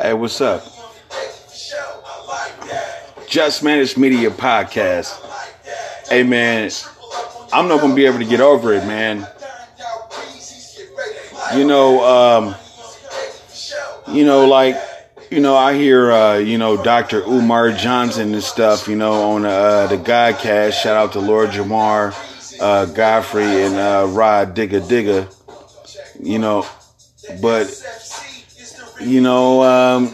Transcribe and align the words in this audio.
Hey, 0.00 0.14
what's 0.14 0.40
up? 0.40 0.62
Just 3.26 3.64
Managed 3.64 3.98
Media 3.98 4.30
Podcast. 4.30 5.18
Hey, 6.08 6.22
man, 6.22 6.70
I'm 7.52 7.66
not 7.66 7.80
gonna 7.80 7.96
be 7.96 8.06
able 8.06 8.20
to 8.20 8.24
get 8.24 8.40
over 8.40 8.72
it, 8.74 8.86
man. 8.86 9.26
You 11.56 11.66
know, 11.66 12.04
um, 12.04 12.54
you 14.14 14.24
know, 14.24 14.46
like, 14.46 14.76
you 15.32 15.40
know, 15.40 15.56
I 15.56 15.74
hear, 15.74 16.12
uh, 16.12 16.36
you 16.36 16.58
know, 16.58 16.80
Dr. 16.80 17.24
Umar 17.24 17.72
Johnson 17.72 18.34
and 18.34 18.44
stuff, 18.44 18.86
you 18.86 18.94
know, 18.94 19.32
on 19.32 19.44
uh, 19.44 19.88
the 19.88 19.96
Godcast. 19.96 20.74
Shout 20.80 20.96
out 20.96 21.12
to 21.14 21.18
Lord 21.18 21.50
Jamar, 21.50 22.14
uh, 22.60 22.86
Godfrey, 22.86 23.64
and 23.64 23.74
uh, 23.74 24.06
Rah 24.10 24.44
Digga 24.44 24.80
Digga. 24.80 25.34
You 26.22 26.38
know, 26.38 26.64
but 27.42 27.66
you 29.00 29.20
know, 29.20 29.62
um, 29.62 30.08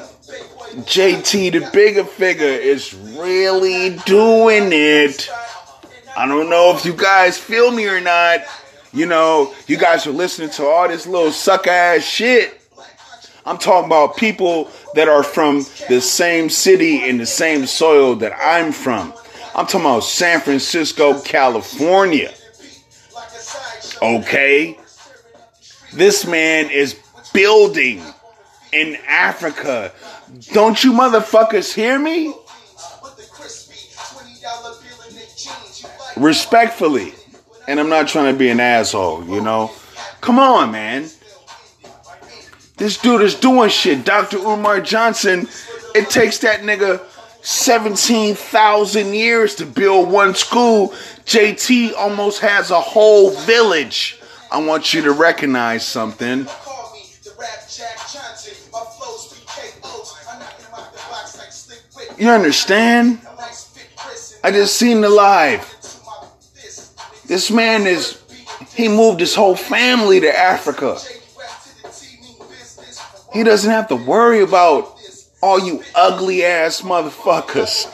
JT, 0.83 1.53
the 1.53 1.71
bigger 1.73 2.05
figure, 2.05 2.47
is 2.47 2.95
really 2.95 3.97
doing 4.05 4.71
it. 4.73 5.29
I 6.17 6.27
don't 6.27 6.49
know 6.51 6.75
if 6.77 6.85
you 6.85 6.93
guys 6.93 7.39
feel 7.39 7.71
me 7.71 7.87
or 7.89 8.01
not. 8.01 8.41
You 8.93 9.07
know, 9.07 9.55
you 9.67 9.77
guys 9.77 10.07
are 10.07 10.13
listening 10.13 10.51
to 10.51 10.65
all 10.65 10.89
this 10.89 11.07
little 11.07 11.33
suck 11.33 11.67
ass 11.67 12.03
shit. 12.03 12.61
I'm 13.47 13.59
talking 13.59 13.87
about 13.87 14.17
people 14.17 14.71
that 14.95 15.09
are 15.09 15.23
from 15.23 15.67
the 15.89 16.01
same 16.01 16.49
city 16.49 17.09
and 17.09 17.21
the 17.21 17.27
same 17.27 17.67
soil 17.67 18.15
that 18.17 18.33
I'm 18.33 18.73
from. 18.73 19.13
I'm 19.55 19.67
talking 19.67 19.81
about 19.83 20.05
San 20.05 20.41
Francisco, 20.41 21.21
California. 21.21 22.33
Okay? 24.01 24.79
This 25.93 26.27
man 26.27 26.71
is 26.71 26.99
building 27.33 28.03
in 28.75 28.97
Africa. 29.07 29.93
Don't 30.53 30.83
you 30.83 30.93
motherfuckers 30.93 31.73
hear 31.73 31.99
me? 31.99 32.35
Respectfully. 36.17 37.15
And 37.67 37.81
I'm 37.81 37.89
not 37.89 38.09
trying 38.09 38.33
to 38.33 38.39
be 38.39 38.51
an 38.51 38.61
asshole, 38.61 39.25
you 39.27 39.41
know? 39.41 39.71
Come 40.21 40.39
on, 40.39 40.73
man. 40.73 41.09
This 42.77 42.99
dude 42.99 43.23
is 43.23 43.37
doing 43.37 43.71
shit. 43.71 44.05
Dr. 44.05 44.39
Umar 44.39 44.81
Johnson, 44.81 45.49
it 45.95 46.11
takes 46.11 46.39
that 46.39 46.61
nigga 46.61 47.01
17,000 47.43 49.15
years 49.15 49.55
to 49.57 49.67
build 49.67 50.11
one 50.11 50.35
school. 50.35 50.89
JT 51.25 51.95
almost 51.95 52.41
has 52.41 52.71
a 52.71 52.81
whole 52.81 53.31
village. 53.31 54.21
I 54.51 54.65
want 54.65 54.93
you 54.93 55.03
to 55.03 55.13
recognize 55.13 55.87
something. 55.87 56.47
You 62.19 62.31
understand? 62.31 63.21
I 64.43 64.51
just 64.51 64.77
seen 64.77 65.01
the 65.01 65.09
live. 65.09 65.71
This 67.27 67.51
man 67.51 67.87
is, 67.87 68.23
he 68.75 68.89
moved 68.89 69.21
his 69.21 69.35
whole 69.35 69.57
family 69.57 70.21
to 70.21 70.39
Africa. 70.39 70.99
He 73.33 73.43
doesn't 73.43 73.71
have 73.71 73.89
to 73.89 73.97
worry 73.97 74.43
about 74.43 74.97
all 75.43 75.59
you 75.59 75.83
ugly 75.95 76.45
ass 76.45 76.83
motherfuckers. 76.83 77.91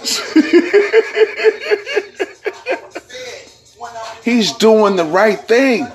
He's 4.25 4.53
doing 4.53 4.97
the 4.97 5.05
right 5.05 5.39
thing. 5.39 5.89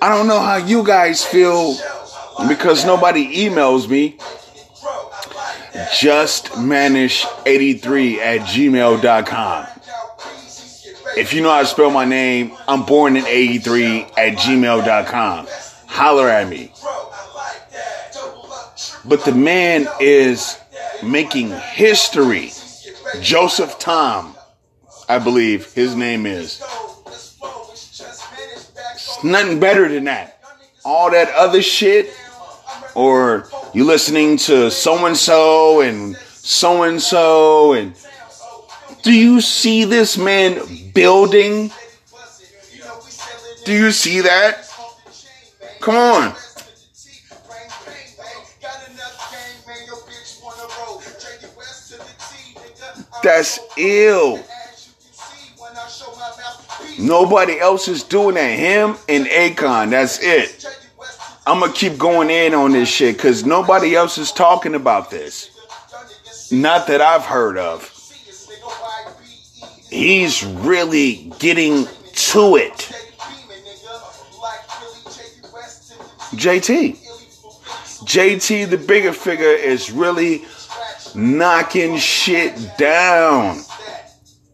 I 0.00 0.08
don't 0.08 0.28
know 0.28 0.40
how 0.40 0.56
you 0.56 0.82
guys 0.84 1.24
feel 1.24 1.76
because 2.48 2.84
nobody 2.84 3.46
emails 3.46 3.88
me. 3.88 4.18
Justmanish83 5.90 8.18
at 8.18 8.40
gmail.com. 8.40 9.66
If 11.16 11.32
you 11.32 11.42
know 11.42 11.50
how 11.50 11.60
to 11.60 11.66
spell 11.66 11.90
my 11.90 12.04
name, 12.04 12.56
I'm 12.68 12.84
born 12.84 13.16
in 13.16 13.26
83 13.26 14.02
at 14.02 14.36
gmail.com. 14.36 15.46
Holler 15.86 16.28
at 16.28 16.48
me. 16.48 16.72
But 19.04 19.24
the 19.24 19.32
man 19.32 19.88
is 20.00 20.58
making 21.02 21.50
history. 21.50 22.52
Joseph 23.20 23.78
Tom, 23.78 24.36
I 25.08 25.18
believe 25.18 25.72
his 25.72 25.94
name 25.94 26.26
is. 26.26 26.62
It's 28.92 29.24
nothing 29.24 29.60
better 29.60 29.88
than 29.88 30.04
that. 30.04 30.42
All 30.84 31.10
that 31.12 31.32
other 31.34 31.62
shit, 31.62 32.12
or 32.96 33.46
you 33.74 33.84
listening 33.84 34.38
to 34.38 34.70
so 34.70 35.04
and 35.04 35.16
so 35.16 35.82
and 35.82 36.16
so 36.16 36.82
and 36.82 37.00
so, 37.00 37.74
and 37.74 37.94
do 39.02 39.12
you 39.12 39.40
see 39.40 39.84
this 39.84 40.16
man 40.16 40.60
building? 40.94 41.70
Do 43.64 43.72
you 43.72 43.90
see 43.90 44.22
that? 44.22 44.66
Come 45.80 45.96
on. 45.96 46.34
That's 53.22 53.58
ill. 53.76 54.40
Nobody 56.98 57.60
else 57.60 57.88
is 57.88 58.04
doing 58.04 58.36
that. 58.36 58.58
Him 58.58 58.96
and 59.08 59.26
Akon. 59.26 59.90
That's 59.90 60.18
it. 60.22 60.85
I'm 61.46 61.60
gonna 61.60 61.72
keep 61.72 61.96
going 61.96 62.28
in 62.28 62.54
on 62.54 62.72
this 62.72 62.88
shit 62.88 63.16
because 63.16 63.46
nobody 63.46 63.94
else 63.94 64.18
is 64.18 64.32
talking 64.32 64.74
about 64.74 65.10
this. 65.10 65.50
Not 66.50 66.88
that 66.88 67.00
I've 67.00 67.24
heard 67.24 67.56
of. 67.56 67.92
He's 69.88 70.44
really 70.44 71.32
getting 71.38 71.86
to 71.86 72.56
it. 72.56 72.92
JT. 76.34 76.98
JT, 78.04 78.68
the 78.68 78.78
bigger 78.78 79.12
figure, 79.12 79.46
is 79.46 79.92
really 79.92 80.44
knocking 81.14 81.96
shit 81.96 82.76
down 82.76 83.60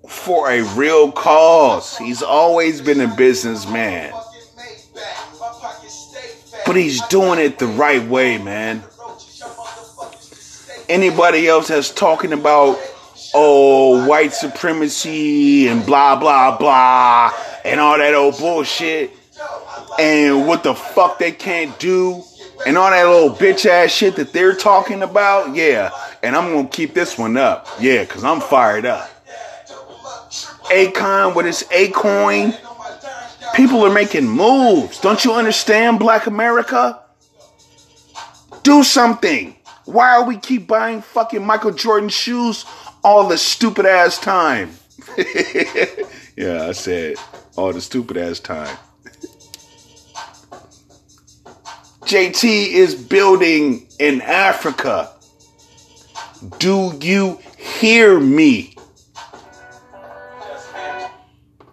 for 0.07 0.51
a 0.51 0.63
real 0.75 1.11
cause. 1.11 1.97
He's 1.97 2.23
always 2.23 2.83
been 2.83 3.01
a 3.01 3.15
businessman. 3.17 4.13
But 6.73 6.81
he's 6.81 7.07
doing 7.09 7.39
it 7.39 7.59
the 7.59 7.67
right 7.67 8.03
way, 8.09 8.39
man. 8.39 8.83
Anybody 10.89 11.47
else 11.47 11.69
that's 11.69 11.91
talking 11.91 12.33
about, 12.33 12.81
oh, 13.35 14.09
white 14.09 14.33
supremacy 14.33 15.69
and 15.69 15.85
blah, 15.85 16.19
blah, 16.19 16.57
blah, 16.57 17.35
and 17.67 17.79
all 17.79 17.99
that 17.99 18.15
old 18.15 18.39
bullshit, 18.39 19.11
and 19.99 20.47
what 20.47 20.63
the 20.63 20.75
fuck 20.75 21.19
they 21.19 21.33
can't 21.33 21.79
do, 21.79 22.23
and 22.65 22.79
all 22.79 22.89
that 22.89 23.07
little 23.07 23.37
bitch 23.37 23.67
ass 23.67 23.91
shit 23.91 24.17
that 24.17 24.33
they're 24.33 24.55
talking 24.55 25.03
about, 25.03 25.55
yeah. 25.55 25.91
And 26.23 26.35
I'm 26.35 26.55
gonna 26.55 26.69
keep 26.69 26.95
this 26.95 27.19
one 27.19 27.37
up, 27.37 27.69
yeah, 27.81 28.05
because 28.05 28.25
I'm 28.25 28.41
fired 28.41 28.87
up. 28.87 29.11
Akon 30.71 31.35
with 31.35 31.45
his 31.45 31.65
Akoin. 31.65 32.57
People 33.55 33.85
are 33.85 33.93
making 33.93 34.29
moves. 34.29 35.01
Don't 35.01 35.25
you 35.25 35.35
understand, 35.35 35.99
Black 35.99 36.27
America? 36.27 37.01
Do 38.63 38.83
something. 38.83 39.57
Why 39.85 40.17
are 40.17 40.25
we 40.25 40.37
keep 40.39 40.67
buying 40.67 41.03
fucking 41.03 41.45
Michael 41.45 41.73
Jordan 41.73 42.09
shoes 42.09 42.65
all 43.05 43.29
the 43.29 43.37
stupid 43.37 43.85
ass 43.85 44.19
time? 44.19 44.71
yeah, 46.37 46.67
I 46.69 46.73
said 46.73 47.17
all 47.57 47.73
the 47.73 47.81
stupid 47.81 48.17
ass 48.17 48.41
time. 48.41 48.77
JT 52.03 52.73
is 52.73 52.95
building 52.95 53.87
in 53.99 54.21
Africa. 54.21 55.11
Do 56.59 56.93
you 57.01 57.39
hear 57.57 58.19
me? 58.19 58.77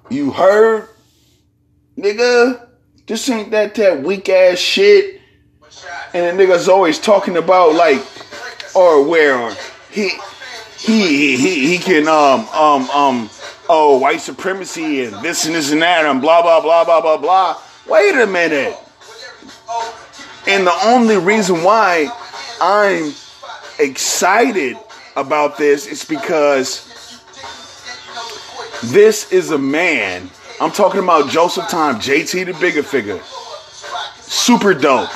You 0.10 0.31
heard? 0.31 0.89
Nigga, 2.00 2.66
this 3.07 3.30
ain't 3.30 3.51
that 3.51 3.75
that 3.75 4.01
weak 4.01 4.30
ass 4.30 4.57
shit. 4.57 5.19
And 6.13 6.40
the 6.40 6.44
nigga's 6.44 6.69
always 6.69 6.98
talking 6.98 7.36
about 7.36 7.75
like 7.75 8.01
or 8.74 9.04
where 9.04 9.54
he 9.92 10.12
he 10.78 11.36
he 11.36 11.68
he 11.68 11.78
can 11.78 12.07
um 12.07 12.48
um 12.50 12.90
um 12.92 13.30
oh 13.68 13.98
white 13.98 14.22
supremacy 14.22 15.04
and 15.04 15.22
this 15.22 15.46
and 15.46 15.54
this 15.54 15.74
and 15.74 15.81
that 15.81 16.06
and 16.06 16.22
blah 16.22 16.42
blah 16.42 16.62
blah 16.62 16.86
blah 16.86 17.01
blah 17.01 17.18
blah. 17.18 17.62
Wait 17.86 18.16
a 18.16 18.25
minute. 18.25 18.78
And 20.48 20.66
the 20.66 20.80
only 20.86 21.18
reason 21.18 21.63
why 21.63 22.10
I'm 22.62 23.13
excited 23.78 24.78
about 25.18 25.57
this 25.57 25.86
is 25.86 26.06
because 26.06 26.86
this 28.86 29.34
is 29.34 29.52
a 29.52 29.57
man. 29.57 30.30
I'm 30.62 30.72
talking 30.72 31.02
about 31.02 31.30
Joseph 31.30 31.70
Tom, 31.70 31.96
JT 32.02 32.46
the 32.46 32.54
bigger 32.60 32.84
figure. 32.84 33.22
Super 34.20 34.74
dope. 34.74 35.10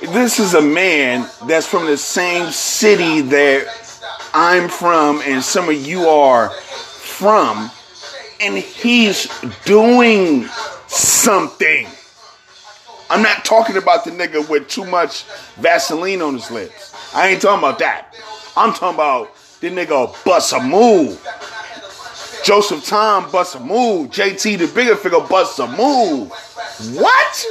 this 0.00 0.40
is 0.40 0.54
a 0.54 0.60
man 0.60 1.28
that's 1.46 1.66
from 1.66 1.86
the 1.86 1.96
same 1.96 2.50
city 2.50 3.20
that 3.20 3.68
I'm 4.34 4.68
from 4.68 5.22
and 5.24 5.42
some 5.42 5.68
of 5.68 5.86
you 5.86 6.08
are 6.08 6.50
from, 6.50 7.70
and 8.40 8.58
he's 8.58 9.28
doing 9.64 10.46
something. 10.88 11.86
I'm 13.10 13.22
not 13.22 13.44
talking 13.44 13.76
about 13.76 14.04
the 14.04 14.10
nigga 14.10 14.48
with 14.48 14.68
too 14.68 14.84
much 14.84 15.22
Vaseline 15.56 16.20
on 16.20 16.34
his 16.34 16.50
lips. 16.50 16.94
I 17.14 17.28
ain't 17.28 17.40
talking 17.40 17.60
about 17.60 17.78
that. 17.78 18.12
I'm 18.56 18.72
talking 18.72 18.96
about 18.96 19.34
the 19.60 19.70
nigga 19.70 20.24
bust 20.24 20.52
a 20.52 20.60
move. 20.60 21.24
Joseph 22.48 22.82
Tom 22.86 23.30
bust 23.30 23.56
a 23.56 23.60
move. 23.60 24.08
JT 24.08 24.56
the 24.56 24.66
bigger 24.74 24.96
figure 24.96 25.20
bust 25.20 25.58
a 25.58 25.66
move. 25.66 26.30
What? 26.96 27.46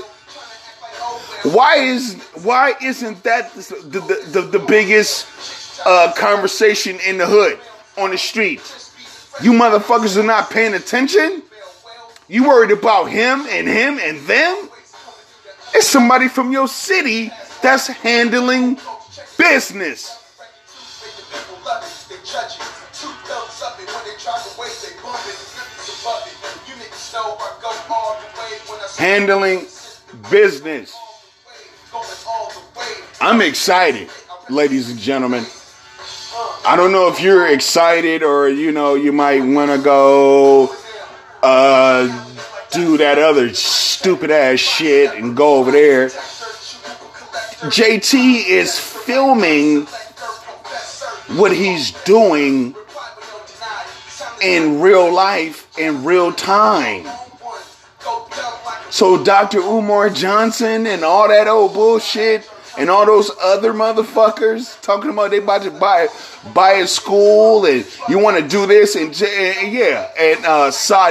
Why 1.44 1.75
is 1.75 2.15
why 2.41 2.73
isn't 2.81 3.21
that 3.21 3.53
the 3.53 3.75
the, 3.99 4.39
the, 4.41 4.57
the 4.57 4.65
biggest 4.65 5.27
uh, 5.85 6.13
conversation 6.17 6.97
in 7.05 7.19
the 7.19 7.27
hood 7.27 7.59
on 7.95 8.09
the 8.09 8.17
street? 8.17 8.59
You 9.39 9.51
motherfuckers 9.51 10.17
are 10.17 10.25
not 10.25 10.49
paying 10.49 10.73
attention. 10.73 11.43
You 12.27 12.47
worried 12.47 12.71
about 12.71 13.05
him 13.05 13.45
and 13.51 13.67
him 13.67 14.00
and 14.01 14.17
them? 14.25 14.67
It's 15.75 15.85
somebody 15.85 16.27
from 16.27 16.51
your 16.51 16.67
city 16.67 17.29
that's 17.61 17.85
handling 17.85 18.79
business. 19.38 20.17
Handling 28.97 29.65
business. 30.29 30.95
I'm 33.21 33.41
excited, 33.41 34.09
ladies 34.49 34.89
and 34.89 34.99
gentlemen. 34.99 35.45
I 36.65 36.75
don't 36.75 36.91
know 36.91 37.07
if 37.07 37.21
you're 37.21 37.47
excited 37.47 38.23
or 38.23 38.49
you 38.49 38.71
know 38.71 38.95
you 38.95 39.11
might 39.11 39.39
want 39.39 39.71
to 39.71 39.77
go 39.77 40.75
uh, 41.41 42.07
do 42.71 42.97
that 42.97 43.17
other 43.17 43.53
stupid 43.53 44.31
ass 44.31 44.59
shit 44.59 45.15
and 45.15 45.35
go 45.35 45.55
over 45.55 45.71
there. 45.71 46.09
JT 47.69 48.47
is 48.47 48.77
filming 48.79 49.85
what 51.37 51.51
he's 51.51 51.91
doing 52.03 52.75
in 54.42 54.81
real 54.81 55.13
life 55.13 55.68
in 55.78 56.04
real 56.04 56.31
time. 56.31 57.07
So 58.89 59.24
Dr. 59.24 59.60
Umar 59.60 60.10
Johnson 60.10 60.88
and 60.88 61.04
all 61.04 61.28
that 61.28 61.48
old 61.48 61.74
bullshit 61.74 62.50
and 62.78 62.89
all 62.89 63.06
those 63.06 63.31
other 63.42 63.74
motherfuckers 63.74 64.80
talking 64.81 65.10
about 65.10 65.31
they 65.31 65.39
about 65.39 65.63
to 65.63 65.72
buy 65.72 66.07
buy 66.54 66.74
a 66.74 66.88
school 66.88 67.66
and 67.66 67.86
you 68.07 68.19
want 68.19 68.38
to 68.38 68.48
do 68.48 68.66
this 68.66 68.95
and, 68.95 69.07
and 69.22 69.74
yeah 69.74 70.10
and 70.18 70.45
uh 70.45 70.72
Sa 70.72 71.10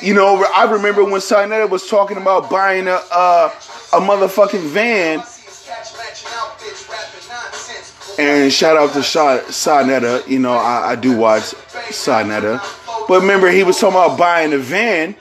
you 0.00 0.14
know 0.14 0.44
I 0.54 0.70
remember 0.70 1.04
when 1.04 1.20
Sa 1.20 1.44
was 1.66 1.88
talking 1.88 2.16
about 2.16 2.48
buying 2.48 2.86
a 2.86 3.00
uh, 3.12 3.50
a 3.92 4.00
motherfucking 4.00 4.68
van 4.68 5.22
and 8.20 8.52
shout 8.52 8.76
out 8.76 8.92
to 8.92 9.02
Sa 9.02 10.20
you 10.26 10.38
know 10.38 10.52
I, 10.52 10.92
I 10.92 10.96
do 10.96 11.16
watch 11.16 11.54
Sa 11.90 12.22
but 13.08 13.20
remember 13.20 13.50
he 13.50 13.62
was 13.62 13.78
talking 13.78 13.96
about 13.96 14.18
buying 14.18 14.52
a 14.52 14.58
van 14.58 15.16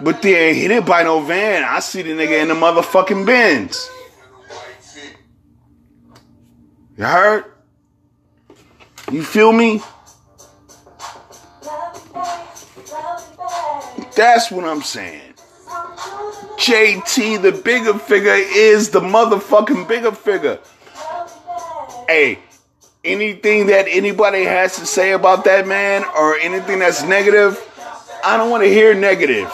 but 0.00 0.22
then 0.22 0.54
he 0.54 0.68
didn't 0.68 0.86
buy 0.86 1.02
no 1.02 1.20
van 1.20 1.64
I 1.64 1.80
see 1.80 2.02
the 2.02 2.10
nigga 2.10 2.42
in 2.42 2.48
the 2.48 2.54
motherfucking 2.54 3.26
Benz 3.26 3.88
you 6.96 7.04
heard? 7.04 7.44
You 9.10 9.24
feel 9.24 9.52
me? 9.52 9.80
That's 14.14 14.50
what 14.50 14.64
I'm 14.64 14.82
saying. 14.82 15.34
JT, 16.58 17.42
the 17.42 17.52
bigger 17.64 17.98
figure, 17.98 18.34
is 18.34 18.90
the 18.90 19.00
motherfucking 19.00 19.88
bigger 19.88 20.12
figure. 20.12 20.60
Hey, 22.12 22.40
anything 23.02 23.68
that 23.68 23.86
anybody 23.88 24.44
has 24.44 24.76
to 24.76 24.84
say 24.84 25.12
about 25.12 25.44
that 25.44 25.66
man 25.66 26.04
or 26.14 26.36
anything 26.36 26.80
that's 26.80 27.02
negative, 27.02 27.58
I 28.22 28.36
don't 28.36 28.50
want 28.50 28.64
to 28.64 28.68
hear 28.68 28.92
negative. 28.92 29.50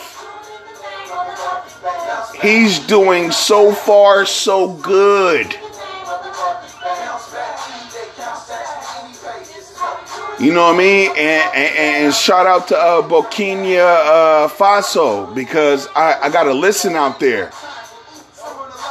He's 2.42 2.80
doing 2.80 3.30
so 3.30 3.70
far 3.72 4.26
so 4.26 4.74
good. 4.74 5.54
You 10.40 10.52
know 10.52 10.64
what 10.64 10.74
I 10.74 10.78
mean? 10.78 11.10
And, 11.10 11.54
and, 11.54 11.76
and 12.06 12.12
shout 12.12 12.46
out 12.46 12.66
to 12.68 12.76
uh, 12.76 13.02
Burkina 13.02 13.78
uh, 13.78 14.48
Faso 14.48 15.32
because 15.32 15.86
I, 15.94 16.22
I 16.22 16.28
got 16.28 16.42
to 16.42 16.54
listen 16.54 16.96
out 16.96 17.20
there. 17.20 17.52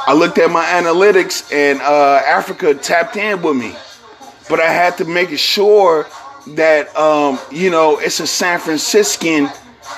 I 0.06 0.14
looked 0.14 0.38
at 0.38 0.50
my 0.50 0.64
analytics 0.64 1.52
and 1.52 1.80
uh, 1.80 2.22
Africa 2.26 2.74
tapped 2.74 3.16
in 3.16 3.42
with 3.42 3.56
me. 3.56 3.74
But 4.48 4.60
I 4.60 4.70
had 4.72 4.96
to 4.98 5.04
make 5.04 5.36
sure 5.38 6.06
that, 6.48 6.96
um, 6.96 7.38
you 7.50 7.70
know, 7.70 7.98
it's 7.98 8.20
a 8.20 8.26
San 8.26 8.58
Franciscan 8.58 9.50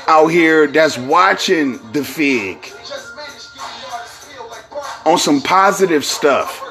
out 0.06 0.28
here 0.28 0.66
that's 0.66 0.98
watching 0.98 1.78
the 1.92 2.04
fig 2.04 2.72
on 5.06 5.18
some 5.18 5.40
positive 5.40 6.04
stuff. 6.04 6.66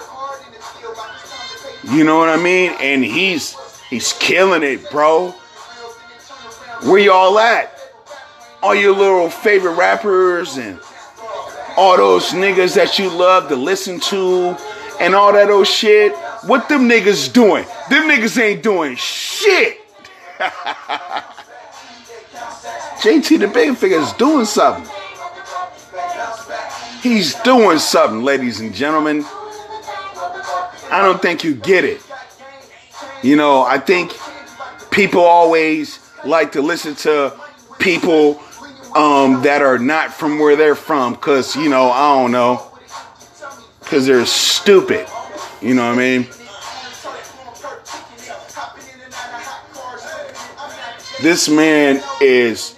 You 1.92 2.04
know 2.04 2.18
what 2.18 2.30
I 2.30 2.38
mean? 2.38 2.76
And 2.80 3.04
he's 3.04 3.56
He's 3.90 4.14
killing 4.14 4.62
it, 4.62 4.90
bro. 4.92 5.32
Where 6.84 7.00
y'all 7.00 7.40
at? 7.40 7.76
All 8.62 8.76
your 8.76 8.96
little 8.96 9.32
favorite 9.32 9.74
rappers 9.74 10.58
and 10.58 10.80
all 11.80 11.96
those 11.96 12.32
niggas 12.32 12.76
that 12.76 13.00
you 13.00 13.10
love 13.10 13.48
to 13.48 13.56
listen 13.56 14.02
to 14.02 14.58
and 15.00 15.16
all 15.16 15.32
that 15.32 15.50
old 15.50 15.66
shit. 15.66 16.14
What 16.46 16.68
them 16.68 16.90
niggas 16.90 17.32
doing? 17.32 17.64
Them 17.90 18.10
niggas 18.10 18.38
ain't 18.38 18.62
doing 18.62 18.98
shit. 18.98 19.78
JT 23.00 23.40
the 23.40 23.48
Big 23.48 23.78
Figure 23.78 24.00
is 24.00 24.12
doing 24.14 24.44
something. 24.44 24.86
He's 27.02 27.34
doing 27.44 27.80
something, 27.80 28.24
ladies 28.24 28.60
and 28.60 28.76
gentlemen. 28.76 29.24
I 30.92 31.02
don't 31.02 31.22
think 31.22 31.46
you 31.46 31.56
get 31.56 31.86
it. 31.86 32.02
You 33.24 33.38
know, 33.38 33.62
I 33.64 33.78
think 33.78 34.12
people 34.92 35.22
always 35.22 36.00
like 36.26 36.52
to 36.52 36.62
listen 36.62 36.96
to 36.96 37.40
people 37.80 38.42
um, 38.96 39.44
that 39.44 39.62
are 39.62 39.80
not 39.80 40.14
from 40.14 40.40
where 40.40 40.56
they're 40.56 40.76
from 40.76 41.14
because, 41.14 41.56
you 41.56 41.70
know, 41.70 41.92
I 41.92 42.22
don't 42.22 42.32
know, 42.32 42.72
because 43.80 44.06
they're 44.06 44.26
stupid. 44.26 45.08
You 45.62 45.74
know 45.76 45.88
what 45.88 45.96
I 45.96 46.18
mean? 46.18 46.28
This 51.22 51.50
man 51.50 52.02
is 52.22 52.76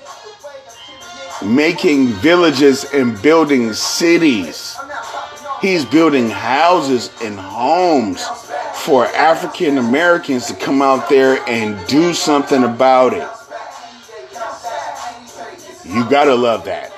making 1.45 2.07
villages 2.07 2.85
and 2.91 3.21
building 3.21 3.73
cities. 3.73 4.75
He's 5.61 5.85
building 5.85 6.29
houses 6.29 7.11
and 7.21 7.39
homes 7.39 8.25
for 8.73 9.05
African 9.05 9.77
Americans 9.77 10.47
to 10.47 10.55
come 10.55 10.81
out 10.81 11.07
there 11.07 11.39
and 11.47 11.87
do 11.87 12.15
something 12.15 12.63
about 12.63 13.13
it. 13.13 13.27
You 15.93 16.09
gotta 16.09 16.35
love 16.35 16.65
that. 16.65 16.91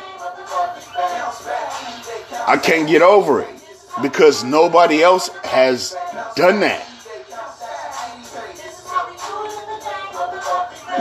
I 2.47 2.57
can't 2.57 2.87
get 2.87 3.01
over 3.01 3.41
it 3.41 3.49
because 4.01 4.43
nobody 4.43 5.01
else 5.01 5.29
has 5.43 5.95
done 6.35 6.59
that. 6.59 6.87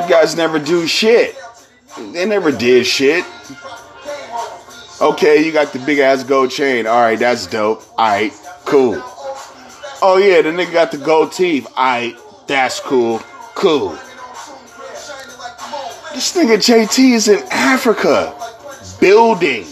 You 0.02 0.08
guys 0.08 0.36
never 0.36 0.58
do 0.58 0.86
shit. 0.86 1.36
They 2.12 2.24
never 2.24 2.50
did 2.50 2.86
shit. 2.86 3.24
Okay, 5.00 5.44
you 5.44 5.52
got 5.52 5.72
the 5.72 5.80
big 5.84 5.98
ass 5.98 6.24
gold 6.24 6.50
chain. 6.50 6.86
All 6.86 7.00
right, 7.00 7.18
that's 7.18 7.46
dope. 7.46 7.82
All 7.98 8.08
right, 8.08 8.32
cool. 8.64 9.02
Oh 10.04 10.16
yeah, 10.16 10.42
the 10.42 10.48
nigga 10.48 10.72
got 10.72 10.90
the 10.92 10.98
gold 10.98 11.32
teeth. 11.32 11.66
Alright, 11.76 12.16
that's 12.46 12.80
cool. 12.80 13.20
Cool. 13.54 13.98
This 16.14 16.36
nigga 16.36 16.56
JT 16.58 17.14
is 17.14 17.28
in 17.28 17.42
Africa 17.50 18.34
building. 19.00 19.64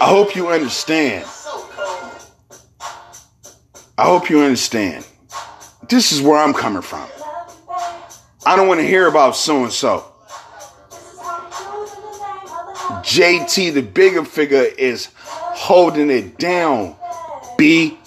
I 0.00 0.06
hope 0.06 0.36
you 0.36 0.48
understand. 0.48 1.24
I 3.96 4.04
hope 4.04 4.28
you 4.28 4.40
understand. 4.40 5.06
This 5.88 6.12
is 6.12 6.20
where 6.20 6.38
I'm 6.38 6.52
coming 6.52 6.82
from. 6.82 7.08
I 8.44 8.56
don't 8.56 8.68
want 8.68 8.80
to 8.80 8.86
hear 8.86 9.08
about 9.08 9.36
so 9.36 9.64
and 9.64 9.72
so. 9.72 10.04
JT, 13.02 13.72
the 13.72 13.82
bigger 13.82 14.24
figure, 14.24 14.62
is 14.62 15.08
holding 15.16 16.10
it 16.10 16.36
down. 16.36 16.96
B. 17.56 17.98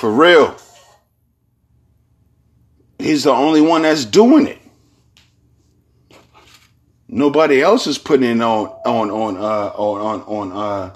For 0.00 0.10
real. 0.10 0.56
He's 2.98 3.24
the 3.24 3.32
only 3.32 3.60
one 3.60 3.82
that's 3.82 4.06
doing 4.06 4.46
it. 4.46 4.58
Nobody 7.06 7.60
else 7.60 7.86
is 7.86 7.98
putting 7.98 8.38
it 8.38 8.42
on 8.42 8.68
on 8.86 9.10
on 9.10 9.36
uh 9.36 9.72
on 9.76 10.00
on 10.00 10.22
on 10.22 10.52
uh 10.52 10.94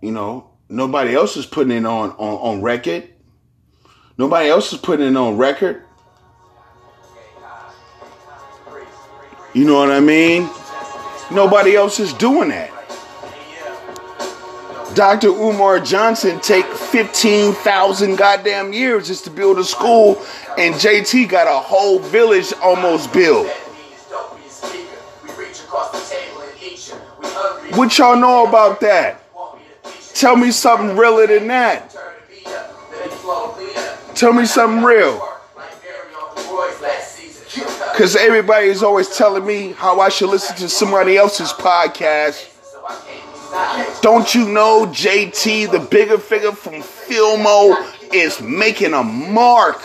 you 0.00 0.12
know, 0.12 0.52
nobody 0.70 1.14
else 1.14 1.36
is 1.36 1.44
putting 1.44 1.76
it 1.76 1.84
on 1.84 2.12
on 2.12 2.56
on 2.56 2.62
record. 2.62 3.06
Nobody 4.16 4.48
else 4.48 4.72
is 4.72 4.78
putting 4.78 5.08
it 5.08 5.16
on 5.18 5.36
record. 5.36 5.84
You 9.52 9.66
know 9.66 9.76
what 9.76 9.90
I 9.90 10.00
mean? 10.00 10.48
Nobody 11.30 11.76
else 11.76 12.00
is 12.00 12.14
doing 12.14 12.48
that. 12.48 12.71
Dr. 14.94 15.28
Umar 15.28 15.80
Johnson 15.80 16.38
take 16.40 16.66
15,000 16.66 18.16
goddamn 18.16 18.72
years 18.74 19.06
just 19.06 19.24
to 19.24 19.30
build 19.30 19.58
a 19.58 19.64
school 19.64 20.22
and 20.58 20.74
JT 20.74 21.28
got 21.30 21.46
a 21.46 21.58
whole 21.58 21.98
village 21.98 22.52
almost 22.62 23.12
built. 23.12 23.48
What 27.74 27.96
y'all 27.96 28.16
know 28.16 28.46
about 28.46 28.80
that? 28.80 29.22
Tell 30.14 30.36
me 30.36 30.50
something 30.50 30.94
realer 30.94 31.26
than 31.26 31.46
that. 31.48 31.96
Tell 34.14 34.34
me 34.34 34.44
something 34.44 34.84
real. 34.84 35.26
Because 37.92 38.14
everybody 38.16 38.66
is 38.66 38.82
always 38.82 39.16
telling 39.16 39.46
me 39.46 39.72
how 39.72 40.00
I 40.00 40.10
should 40.10 40.28
listen 40.28 40.54
to 40.56 40.68
somebody 40.68 41.16
else's 41.16 41.52
podcast. 41.52 42.51
Don't 44.00 44.34
you 44.34 44.48
know 44.48 44.86
JT, 44.86 45.70
the 45.70 45.78
bigger 45.78 46.16
figure 46.16 46.52
from 46.52 46.80
Fillmore, 46.80 47.76
is 48.12 48.40
making 48.40 48.94
a 48.94 49.02
mark? 49.02 49.80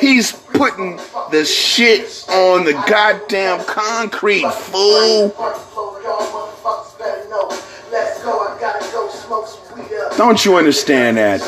He's 0.00 0.32
putting 0.32 0.96
the 1.30 1.44
shit 1.44 2.24
on 2.30 2.64
the 2.64 2.72
goddamn 2.72 3.64
concrete, 3.66 4.50
fool. 4.50 5.34
Don't 10.16 10.44
you 10.44 10.56
understand 10.56 11.18
that? 11.18 11.40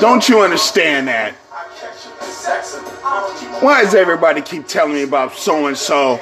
Don't 0.00 0.28
you 0.28 0.40
understand 0.40 1.08
that? 1.08 1.34
Why 3.60 3.82
does 3.82 3.94
everybody 3.94 4.40
keep 4.40 4.66
telling 4.66 4.94
me 4.94 5.02
about 5.02 5.34
so 5.34 5.66
and 5.66 5.76
so 5.76 6.20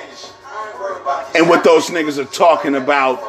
and 1.34 1.48
what 1.48 1.64
those 1.64 1.88
niggas 1.88 2.18
are 2.18 2.24
talking 2.24 2.74
about? 2.74 3.22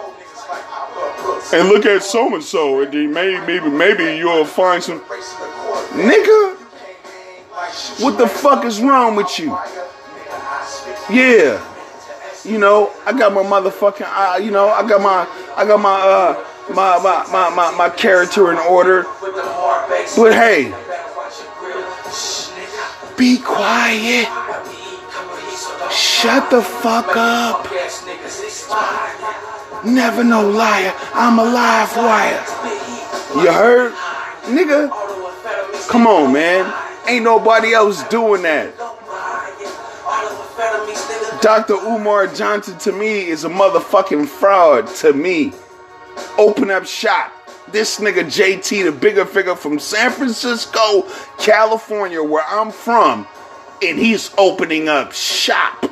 And 1.53 1.69
look 1.69 1.85
at 1.85 2.03
so 2.03 2.33
and 2.33 2.43
so, 2.43 2.81
and 2.81 3.13
maybe, 3.13 3.39
maybe, 3.45 3.69
maybe 3.69 4.17
you'll 4.17 4.45
find 4.45 4.81
some 4.83 5.01
nigga. 5.91 6.55
What 8.01 8.17
the 8.17 8.27
fuck 8.27 8.65
is 8.65 8.81
wrong 8.81 9.15
with 9.15 9.37
you? 9.39 9.57
Yeah, 11.09 11.63
you 12.43 12.57
know, 12.57 12.91
I 13.05 13.17
got 13.17 13.33
my 13.33 13.43
motherfucking, 13.43 14.05
uh, 14.07 14.37
you 14.37 14.51
know, 14.51 14.69
I 14.69 14.87
got 14.87 15.01
my, 15.01 15.27
I 15.55 15.65
got 15.65 15.79
my, 15.79 15.99
uh, 15.99 16.45
my, 16.69 16.97
my, 17.01 17.25
my, 17.31 17.55
my, 17.55 17.71
my 17.75 17.89
character 17.89 18.51
in 18.51 18.57
order. 18.57 19.05
But 20.15 20.33
hey, 20.33 20.73
be 23.17 23.39
quiet. 23.39 24.44
Shut 26.21 26.49
the 26.49 26.61
fuck 26.61 27.15
up. 27.17 27.65
Never 29.83 30.23
no 30.23 30.49
liar. 30.49 30.93
I'm 31.13 31.37
a 31.37 31.43
live 31.43 31.95
wire. 31.97 32.45
You 33.43 33.51
heard? 33.51 33.91
Nigga, 34.45 34.89
come 35.89 36.07
on, 36.07 36.31
man. 36.31 36.73
Ain't 37.05 37.25
nobody 37.25 37.73
else 37.73 38.01
doing 38.07 38.43
that. 38.43 38.77
Dr. 41.41 41.73
Umar 41.73 42.27
Johnson 42.27 42.77
to 42.79 42.93
me 42.93 43.27
is 43.27 43.43
a 43.43 43.49
motherfucking 43.49 44.27
fraud 44.27 44.87
to 44.95 45.11
me. 45.11 45.51
Open 46.37 46.71
up 46.71 46.85
shop. 46.85 47.33
This 47.71 47.99
nigga 47.99 48.23
JT, 48.23 48.85
the 48.85 48.91
bigger 48.93 49.25
figure 49.25 49.55
from 49.55 49.79
San 49.79 50.11
Francisco, 50.11 51.01
California, 51.39 52.23
where 52.23 52.45
I'm 52.47 52.71
from, 52.71 53.27
and 53.83 53.99
he's 53.99 54.33
opening 54.37 54.87
up 54.87 55.11
shop. 55.11 55.91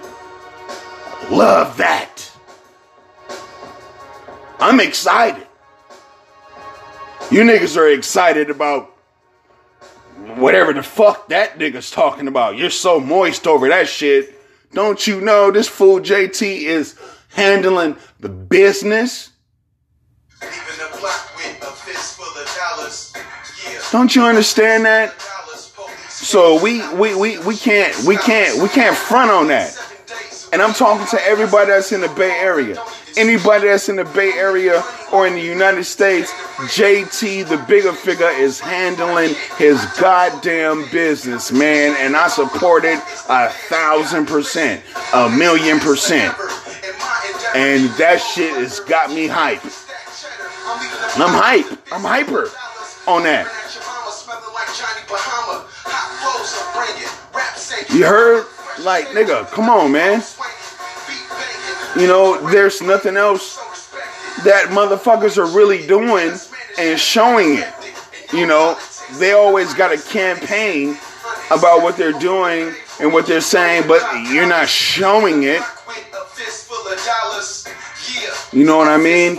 Love 1.34 1.78
that. 1.78 2.32
I'm 4.60 4.80
excited. 4.80 5.48
You 7.32 7.42
niggas 7.42 7.75
are 7.75 7.90
excited 7.90 8.52
about 8.52 8.96
whatever 10.36 10.74
the 10.74 10.84
fuck 10.84 11.30
that 11.30 11.58
nigga's 11.58 11.90
talking 11.90 12.28
about. 12.28 12.58
You're 12.58 12.70
so 12.70 13.00
moist 13.00 13.48
over 13.48 13.68
that 13.70 13.88
shit. 13.88 14.40
Don't 14.74 15.08
you 15.08 15.22
know 15.22 15.50
this 15.50 15.68
fool 15.68 16.00
JT 16.00 16.42
is 16.42 17.00
handling 17.30 17.98
the 18.20 18.30
business? 18.30 19.32
Don't 23.92 24.16
you 24.16 24.24
understand 24.24 24.86
that? 24.86 25.20
So 26.10 26.62
we 26.62 26.88
we, 26.94 27.16
we, 27.16 27.40
we 27.40 27.56
can't 27.56 28.06
we 28.06 28.18
can't 28.18 28.62
we 28.62 28.70
can't 28.70 28.96
front 28.96 29.32
on 29.32 29.48
that. 29.48 29.93
And 30.53 30.62
I'm 30.62 30.74
talking 30.75 31.07
to 31.07 31.25
everybody 31.25 31.72
that's 31.72 31.91
in 31.91 32.01
the 32.01 32.10
Bay 32.10 32.29
Area. 32.29 32.77
Anybody 33.17 33.69
that's 33.69 33.89
in 33.89 33.95
the 33.95 34.05
Bay 34.05 34.33
Area 34.33 34.83
or 35.12 35.25
in 35.25 35.33
the 35.33 35.41
United 35.41 35.83
States, 35.83 36.31
JT, 36.31 37.50
the 37.50 37.57
bigger 37.67 37.91
figure, 37.91 38.29
is 38.29 38.60
handling 38.60 39.33
his 39.57 39.83
goddamn 40.00 40.88
business, 40.91 41.51
man. 41.51 41.95
And 42.00 42.15
I 42.15 42.27
support 42.27 42.86
it 42.86 43.00
a 43.29 43.50
thousand 43.50 44.27
percent, 44.27 44.83
a 45.15 45.27
million 45.27 45.79
percent. 45.79 46.36
And 47.55 47.89
that 47.98 48.17
shit 48.17 48.53
has 48.53 48.79
got 48.81 49.10
me 49.10 49.25
hype. 49.25 49.63
I'm 51.17 51.33
hype. 51.33 51.79
I'm 51.91 52.03
hyper 52.03 52.48
on 53.07 53.24
that. 53.24 53.48
You 57.91 58.05
heard? 58.05 58.45
Like, 58.80 59.08
nigga, 59.10 59.48
come 59.51 59.70
on, 59.70 59.92
man. 59.92 60.24
You 61.96 62.08
know, 62.08 62.50
there's 62.50 62.82
nothing 62.82 63.18
else 63.18 63.58
that 64.44 64.70
motherfuckers 64.70 65.38
are 65.38 65.56
really 65.56 65.86
doing 65.86 66.34
and 66.80 67.00
showing 67.00 67.60
it. 67.60 67.72
You 68.34 68.48
know, 68.48 68.77
they 69.20 69.34
always 69.34 69.74
got 69.74 69.94
a 69.94 70.01
campaign 70.01 70.98
about 71.51 71.84
what 71.84 71.98
they're 71.98 72.20
doing 72.20 72.74
and 73.00 73.13
what 73.13 73.27
they're 73.27 73.42
saying, 73.42 73.88
but 73.88 74.01
you're 74.32 74.48
not 74.48 74.68
showing 74.68 75.44
it. 75.44 75.62
You 78.51 78.65
know 78.65 78.77
what 78.77 78.88
I 78.88 78.98
mean? 78.98 79.38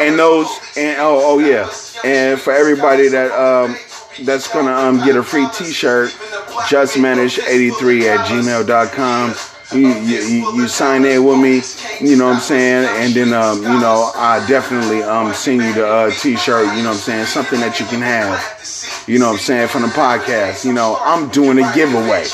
And 0.00 0.18
those, 0.18 0.48
and 0.76 1.00
oh, 1.00 1.20
oh 1.24 1.38
yeah. 1.38 1.70
And 2.04 2.40
for 2.40 2.52
everybody 2.52 3.08
that 3.08 3.32
um, 3.32 3.76
that's 4.24 4.52
gonna 4.52 4.72
um, 4.72 5.04
get 5.04 5.16
a 5.16 5.22
free 5.22 5.46
T-shirt, 5.54 6.10
justmanage83 6.68 8.02
at 8.02 8.26
gmail.com. 8.26 9.34
You, 9.72 9.88
you, 9.88 10.54
you 10.54 10.68
sign 10.68 11.04
in 11.04 11.24
with 11.24 11.40
me, 11.40 11.60
you 12.00 12.16
know 12.16 12.26
what 12.26 12.36
I'm 12.36 12.40
saying, 12.40 12.88
and 13.02 13.12
then 13.12 13.32
um, 13.34 13.62
you 13.62 13.80
know 13.80 14.12
I 14.14 14.44
definitely 14.46 15.02
um 15.02 15.34
send 15.34 15.60
you 15.60 15.74
the 15.74 15.86
uh, 15.88 16.10
T-shirt, 16.12 16.66
you 16.76 16.84
know 16.84 16.90
what 16.90 16.94
I'm 16.94 17.00
saying, 17.02 17.26
something 17.26 17.58
that 17.58 17.80
you 17.80 17.86
can 17.86 18.00
have, 18.00 18.38
you 19.08 19.18
know 19.18 19.26
what 19.26 19.32
I'm 19.32 19.38
saying, 19.40 19.66
from 19.68 19.82
the 19.82 19.88
podcast. 19.88 20.64
You 20.64 20.72
know 20.72 20.96
I'm 21.00 21.28
doing 21.30 21.58
a 21.58 21.74
giveaway. 21.74 22.26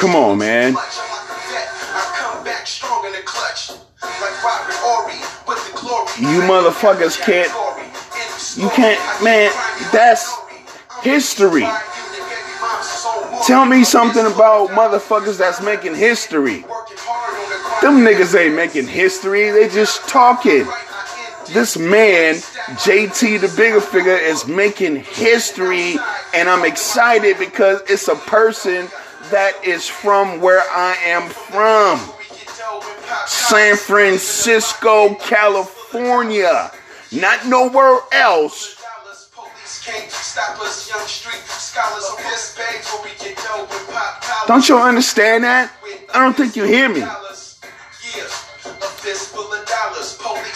Come 0.00 0.16
on, 0.16 0.38
man. 0.38 0.74
You 6.20 6.40
motherfuckers 6.42 7.20
can't. 7.20 7.50
You 8.56 8.68
can't, 8.70 9.24
man. 9.24 9.52
That's 9.92 10.34
history. 11.02 11.66
Tell 13.46 13.64
me 13.64 13.84
something 13.84 14.26
about 14.26 14.70
motherfuckers 14.70 15.38
that's 15.38 15.62
making 15.62 15.94
history. 15.94 16.64
Them 17.82 18.04
niggas 18.04 18.38
ain't 18.38 18.54
making 18.54 18.86
history, 18.86 19.50
they 19.50 19.68
just 19.68 20.06
talking. 20.08 20.66
This 21.48 21.76
man, 21.76 22.34
JT 22.34 23.40
the 23.40 23.52
bigger 23.56 23.80
figure, 23.80 24.12
is 24.12 24.46
making 24.46 24.96
history, 24.96 25.96
and 26.34 26.48
I'm 26.48 26.64
excited 26.64 27.38
because 27.38 27.80
it's 27.88 28.08
a 28.08 28.14
person 28.14 28.88
that 29.30 29.52
is 29.64 29.88
from 29.88 30.40
where 30.40 30.60
I 30.60 30.96
am 31.06 31.28
from. 31.30 31.98
San 33.26 33.76
Francisco, 33.76 35.14
California. 35.14 36.70
Not 37.12 37.46
nowhere 37.46 37.98
else. 38.12 38.76
Don't 44.46 44.68
you 44.68 44.78
understand 44.78 45.44
that? 45.44 45.72
I 46.14 46.18
don't 46.20 46.36
think 46.36 46.56
you 46.56 46.64
hear 46.64 46.88
me. 46.88 47.02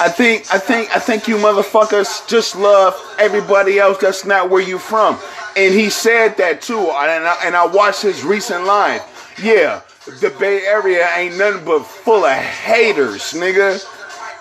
I 0.00 0.08
think 0.08 0.52
I 0.52 0.58
think 0.58 0.94
I 0.94 0.98
think 0.98 1.28
you 1.28 1.36
motherfuckers 1.36 2.26
just 2.28 2.56
love 2.56 2.94
everybody 3.18 3.78
else 3.78 3.98
that's 3.98 4.24
not 4.24 4.50
where 4.50 4.62
you 4.62 4.78
from. 4.78 5.18
And 5.56 5.72
he 5.74 5.88
said 5.88 6.36
that 6.36 6.62
too. 6.62 6.78
And 6.78 7.24
I, 7.26 7.36
and 7.44 7.56
I 7.56 7.66
watched 7.66 8.02
his 8.02 8.24
recent 8.24 8.64
live. 8.64 9.02
Yeah, 9.42 9.82
the 10.20 10.30
Bay 10.38 10.66
Area 10.66 11.08
ain't 11.16 11.36
nothing 11.38 11.64
but 11.64 11.84
full 11.84 12.24
of 12.24 12.36
haters, 12.36 13.32
nigga. 13.32 13.82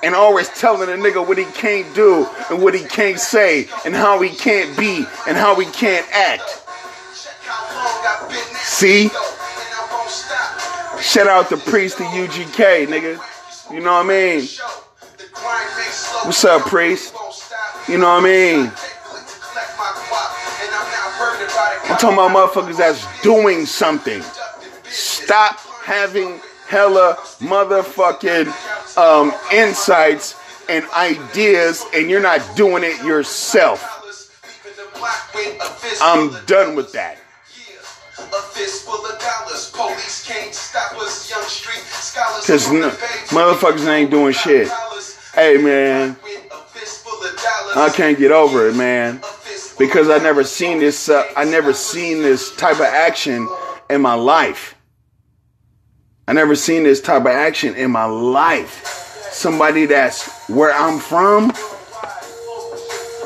And 0.03 0.13
always 0.13 0.49
telling 0.49 0.89
a 0.89 1.01
nigga 1.01 1.25
what 1.25 1.37
he 1.37 1.45
can't 1.45 1.95
do 1.95 2.27
and 2.49 2.61
what 2.61 2.73
he 2.73 2.83
can't 2.83 3.19
say 3.19 3.69
and 3.85 3.95
how 3.95 4.21
he 4.21 4.29
can't 4.29 4.77
be 4.77 5.05
and 5.27 5.37
how 5.37 5.55
he 5.55 5.65
can't 5.65 6.05
act. 6.11 6.43
See? 8.57 9.09
Shout 11.01 11.27
out 11.27 11.49
the 11.49 11.57
Priest 11.57 11.97
to 11.97 12.03
UGK, 12.03 12.87
nigga. 12.87 13.73
You 13.73 13.79
know 13.79 13.93
what 13.93 14.05
I 14.05 14.09
mean? 14.09 14.47
What's 16.25 16.43
up, 16.43 16.63
Priest? 16.63 17.15
You 17.87 17.97
know 17.97 18.13
what 18.13 18.23
I 18.23 18.25
mean? 18.25 18.71
I'm 21.89 21.97
talking 21.97 22.13
about 22.13 22.31
motherfuckers 22.31 22.77
that's 22.77 23.05
doing 23.21 23.65
something. 23.65 24.21
Stop 24.83 25.59
having 25.83 26.39
hella 26.67 27.17
motherfucking 27.39 28.45
um, 28.97 29.33
insights 29.51 30.35
and 30.69 30.85
ideas 30.91 31.85
and 31.93 32.09
you're 32.09 32.21
not 32.21 32.41
doing 32.55 32.83
it 32.83 33.03
yourself. 33.03 33.89
I'm 36.01 36.33
done 36.45 36.75
with 36.75 36.91
that. 36.93 37.17
Cause 42.45 42.67
motherfuckers 43.29 43.87
ain't 43.87 44.11
doing 44.11 44.33
shit. 44.33 44.69
Hey 45.33 45.57
man, 45.57 46.15
I 47.75 47.91
can't 47.93 48.17
get 48.17 48.31
over 48.31 48.67
it, 48.67 48.75
man, 48.75 49.21
because 49.79 50.09
I 50.09 50.19
never 50.19 50.43
seen 50.43 50.79
this. 50.79 51.09
Uh, 51.09 51.23
I 51.35 51.43
never 51.43 51.73
seen 51.73 52.21
this 52.21 52.55
type 52.55 52.75
of 52.75 52.85
action 52.85 53.47
in 53.89 54.01
my 54.01 54.13
life. 54.13 54.75
I 56.27 56.33
never 56.33 56.55
seen 56.55 56.83
this 56.83 57.01
type 57.01 57.21
of 57.21 57.27
action 57.27 57.75
in 57.75 57.91
my 57.91 58.05
life. 58.05 58.85
Somebody 59.31 59.87
that's 59.87 60.47
where 60.47 60.73
I'm 60.73 60.99
from, 60.99 61.51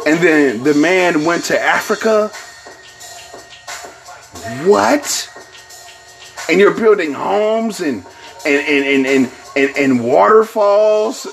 and 0.07 0.19
then 0.19 0.63
the 0.63 0.73
man 0.73 1.25
went 1.25 1.43
to 1.45 1.59
Africa. 1.59 2.29
What? 4.65 5.29
And 6.49 6.59
you're 6.59 6.73
building 6.73 7.13
homes 7.13 7.81
and 7.81 8.05
and 8.45 8.67
and 8.67 8.85
and 8.85 9.05
and, 9.05 9.31
and, 9.55 9.77
and 9.77 10.03
waterfalls 10.03 11.27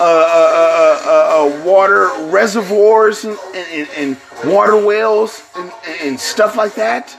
uh, 0.00 0.04
uh, 0.04 1.00
uh, 1.06 1.46
uh, 1.46 1.64
water 1.64 2.10
reservoirs 2.28 3.24
and, 3.24 3.38
and, 3.54 3.88
and 3.96 4.16
water 4.44 4.76
wells 4.84 5.40
and, 5.54 5.72
and, 6.02 6.18
stuff 6.18 6.56
like 6.56 6.74
that. 6.74 7.12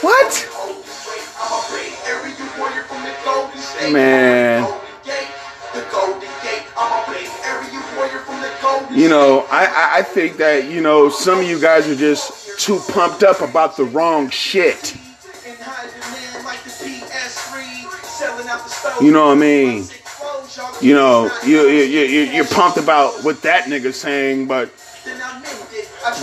What? 0.00 0.49
Man. 3.88 4.80
You 8.92 9.08
know, 9.08 9.46
I, 9.50 9.98
I 9.98 10.02
think 10.02 10.36
that, 10.38 10.66
you 10.66 10.80
know, 10.80 11.08
some 11.08 11.38
of 11.38 11.46
you 11.46 11.60
guys 11.60 11.88
are 11.88 11.94
just 11.94 12.58
too 12.60 12.80
pumped 12.92 13.22
up 13.22 13.40
about 13.40 13.76
the 13.76 13.84
wrong 13.84 14.28
shit. 14.30 14.96
You 19.00 19.12
know 19.12 19.26
what 19.28 19.36
I 19.36 19.40
mean? 19.40 19.84
You 20.82 20.94
know, 20.94 21.30
you, 21.44 21.68
you, 21.68 21.82
you, 21.84 22.20
you're 22.32 22.44
pumped 22.44 22.76
about 22.76 23.24
what 23.24 23.42
that 23.42 23.64
nigga's 23.64 23.96
saying, 23.96 24.46
but 24.46 24.70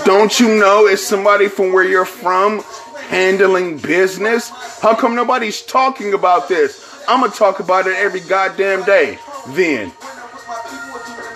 don't 0.05 0.39
you 0.39 0.59
know 0.59 0.85
it's 0.85 1.01
somebody 1.01 1.47
from 1.47 1.73
where 1.73 1.83
you're 1.83 2.05
from 2.05 2.61
handling 3.09 3.77
business? 3.77 4.49
How 4.81 4.93
come 4.95 5.15
nobody's 5.15 5.61
talking 5.61 6.13
about 6.13 6.47
this? 6.49 6.86
I'm 7.07 7.21
gonna 7.21 7.31
talk 7.31 7.59
about 7.59 7.87
it 7.87 7.95
every 7.95 8.19
goddamn 8.19 8.83
day. 8.83 9.19
Then 9.49 9.91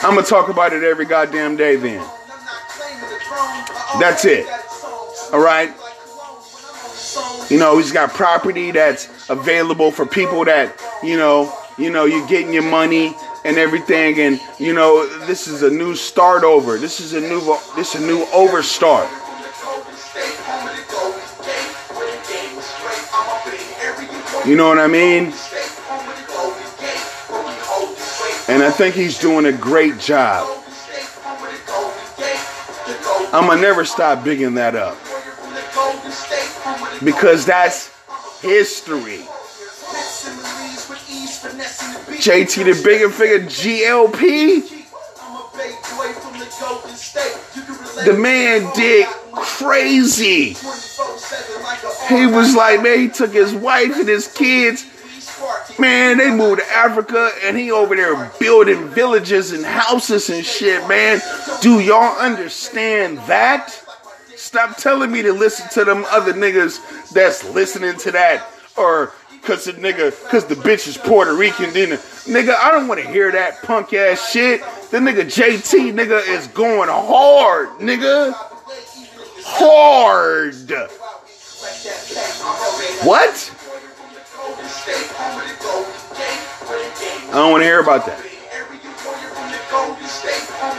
I'm 0.01 0.15
gonna 0.15 0.23
talk 0.23 0.49
about 0.49 0.73
it 0.73 0.84
every 0.84 1.05
goddamn 1.05 1.55
day. 1.55 1.75
Then 1.75 2.05
that's 3.99 4.25
it. 4.25 4.47
All 5.31 5.39
right. 5.39 5.73
You 7.49 7.60
know, 7.60 7.77
he's 7.77 7.91
got 7.91 8.13
property 8.13 8.71
that's 8.71 9.29
available 9.29 9.91
for 9.91 10.05
people 10.05 10.45
that 10.45 10.81
you 11.03 11.17
know 11.17 11.53
you 11.77 11.89
know, 11.89 12.05
you're 12.05 12.27
getting 12.27 12.53
your 12.53 12.69
money 12.69 13.15
and 13.43 13.57
everything, 13.57 14.19
and 14.19 14.39
you 14.60 14.73
know, 14.73 15.07
this 15.25 15.47
is 15.47 15.63
a 15.63 15.69
new 15.69 15.95
start 15.95 16.43
over. 16.43 16.77
This 16.77 16.99
is 16.99 17.13
a 17.13 17.21
new 17.21 17.39
this 17.75 17.95
is 17.95 18.03
a 18.03 18.05
new 18.05 18.23
overstart. 18.25 19.10
You 24.45 24.56
know 24.56 24.67
what 24.67 24.80
I 24.80 24.88
mean? 24.88 25.25
And 28.49 28.63
I 28.63 28.71
think 28.71 28.95
he's 28.95 29.19
doing 29.19 29.45
a 29.45 29.51
great 29.51 29.99
job. 29.99 30.47
I'm 33.34 33.47
gonna 33.47 33.62
never 33.62 33.86
stop 33.86 34.23
bigging 34.23 34.56
that 34.56 34.75
up 34.75 34.97
because 37.04 37.45
that's 37.45 37.93
history. 38.41 39.25
JT 42.17 42.65
the 42.65 42.82
bigger 42.84 43.10
figure 43.10 43.39
GLP. 43.41 44.82
The 48.06 48.13
man 48.13 48.71
did 48.75 49.08
crazy. 49.33 50.55
He 52.09 52.25
was 52.25 52.55
like, 52.55 52.81
man, 52.81 52.99
he 52.99 53.09
took 53.09 53.31
his 53.31 53.53
wife 53.53 53.97
and 53.97 54.07
his 54.07 54.27
kids. 54.27 54.85
Man, 55.79 56.17
they 56.17 56.29
moved 56.29 56.61
to 56.61 56.67
Africa 56.71 57.31
and 57.43 57.57
he 57.57 57.71
over 57.71 57.95
there 57.95 58.31
building 58.39 58.87
villages 58.89 59.51
and 59.51 59.65
houses 59.65 60.29
and 60.29 60.45
shit, 60.45 60.87
man. 60.87 61.19
Do 61.61 61.79
y'all 61.79 62.17
understand 62.19 63.17
that? 63.19 63.83
Stop 64.35 64.77
telling 64.77 65.11
me 65.11 65.21
to 65.21 65.33
listen 65.33 65.69
to 65.69 65.85
them 65.85 66.05
other 66.09 66.33
niggas 66.33 67.09
that's 67.11 67.47
listening 67.51 67.97
to 67.99 68.11
that 68.11 68.47
or 68.77 69.13
cause 69.43 69.65
the 69.65 69.73
nigga, 69.73 70.11
cause 70.29 70.45
the 70.45 70.55
bitch 70.55 70.87
is 70.87 70.97
Puerto 70.97 71.35
Rican. 71.35 71.73
Then 71.73 71.89
nigga, 71.89 72.55
I 72.55 72.71
don't 72.71 72.87
want 72.87 73.01
to 73.01 73.07
hear 73.07 73.31
that 73.31 73.61
punk 73.63 73.93
ass 73.93 74.31
shit. 74.31 74.61
The 74.91 74.97
nigga 74.97 75.23
JT 75.23 75.93
nigga 75.93 76.27
is 76.27 76.47
going 76.47 76.89
hard, 76.89 77.69
nigga, 77.79 78.33
hard. 79.45 80.56
What? 83.06 83.56
I 87.30 87.34
don't 87.34 87.51
want 87.51 87.62
to 87.62 87.65
hear 87.65 87.80
about 87.80 88.06
that. 88.06 88.23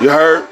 You 0.01 0.11
heard? 0.11 0.49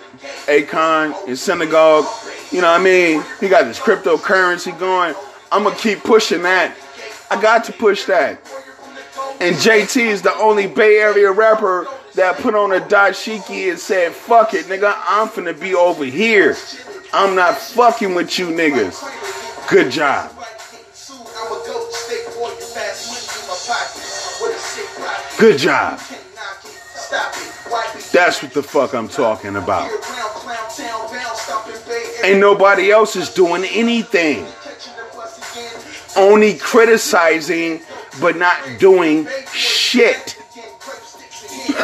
Akon 0.47 1.29
in 1.29 1.37
synagogue. 1.37 2.07
You 2.51 2.61
know 2.61 2.71
what 2.73 2.81
I 2.81 2.85
mean? 2.85 3.23
He 3.39 3.49
got 3.49 3.65
this 3.65 3.79
cryptocurrency 3.79 4.77
going. 4.79 5.15
I'm 5.53 5.65
gonna 5.65 5.77
keep 5.77 6.01
pushing 6.01 6.43
that 6.43 6.77
I 7.31 7.41
got 7.41 7.63
to 7.65 7.73
push 7.73 8.07
that. 8.07 8.41
And 9.41 9.55
JT 9.55 10.05
is 10.05 10.21
the 10.21 10.35
only 10.35 10.67
Bay 10.67 10.99
Area 10.99 11.31
rapper 11.31 11.87
that 12.17 12.39
put 12.39 12.57
on 12.57 12.73
a 12.73 12.81
dashiki 12.81 13.71
and 13.71 13.79
said, 13.79 14.13
fuck 14.13 14.53
it, 14.53 14.67
nigga, 14.67 14.93
I'm 15.07 15.29
finna 15.29 15.59
be 15.59 15.75
over 15.75 16.05
here. 16.05 16.57
I'm 17.13 17.35
not 17.35 17.59
fucking 17.59 18.15
with 18.15 18.39
you 18.39 18.49
niggas. 18.49 19.01
Good 19.69 19.91
job. 19.91 20.31
Good 25.39 25.59
job. 25.59 26.01
That's 28.13 28.43
what 28.43 28.53
the 28.53 28.63
fuck 28.63 28.95
I'm 28.95 29.09
talking 29.09 29.57
about. 29.57 29.91
Ain't 32.23 32.41
nobody 32.41 32.91
else 32.91 33.17
is 33.17 33.33
doing 33.33 33.65
anything 33.65 34.47
only 36.17 36.59
criticizing 36.59 37.81
but 38.21 38.37
not 38.37 38.57
doing 38.79 39.27
shit. 39.53 40.37